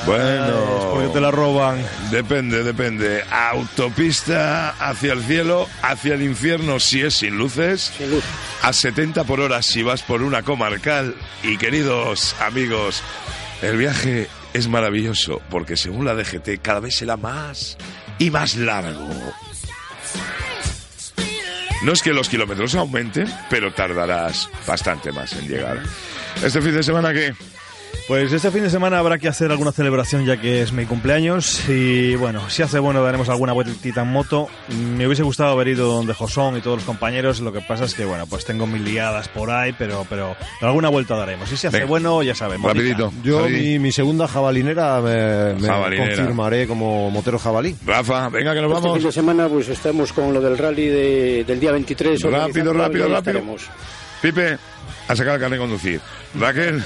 [0.07, 0.91] Bueno.
[0.93, 1.85] Porque te la roban.
[2.11, 3.24] Depende, depende.
[3.31, 7.93] Autopista hacia el cielo, hacia el infierno si es sin luces.
[7.99, 8.24] Sin luz.
[8.62, 11.15] A 70 por hora si vas por una comarcal.
[11.43, 13.03] Y queridos amigos,
[13.62, 17.77] el viaje es maravilloso porque según la DGT cada vez será más
[18.19, 19.09] y más largo.
[21.83, 25.83] No es que los kilómetros aumenten, pero tardarás bastante más en llegar.
[26.43, 27.35] Este fin de semana que
[28.08, 31.68] Pues este fin de semana habrá que hacer alguna celebración ya que es mi cumpleaños
[31.68, 34.46] y bueno, si hace bueno daremos alguna vueltita en moto.
[34.96, 37.94] Me hubiese gustado haber ido donde Josón y todos los compañeros, lo que pasa es
[37.94, 41.50] que bueno, pues tengo mil liadas por ahí, pero pero alguna vuelta daremos.
[41.50, 41.88] Y si hace Venga.
[41.88, 42.70] bueno, ya sabemos.
[42.72, 43.12] rapidito.
[43.24, 46.14] Yo, mi, mi segunda jabalinera me, me Jabalinera.
[46.16, 47.74] confirmaré como motero jabalí.
[47.84, 49.02] Rafa, venga que nos Este fin vamos.
[49.04, 52.22] de semana pues estamos con lo del rally de- del día 23.
[52.22, 53.42] Rápido, rápido, rápido.
[54.22, 54.56] Pipe,
[55.09, 56.01] a sacar el carnet de conducir.
[56.35, 56.83] Raquel,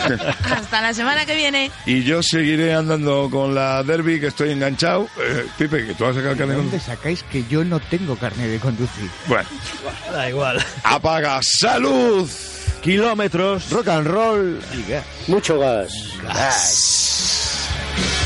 [0.44, 1.70] Hasta la semana que viene.
[1.86, 5.08] y yo seguiré andando con la derby que estoy enganchado.
[5.20, 6.80] Eh, Pipe, que tú vas a sacar el ¿De carnet de dónde conducir.
[6.96, 9.10] sacáis que yo no tengo carne de conducir?
[9.26, 9.48] Bueno,
[10.12, 10.64] Da igual.
[10.84, 12.28] apaga salud.
[12.82, 13.70] Kilómetros.
[13.70, 14.60] Rock and roll.
[15.28, 15.90] Mucho gas.
[15.92, 18.21] Cien punto cuatro.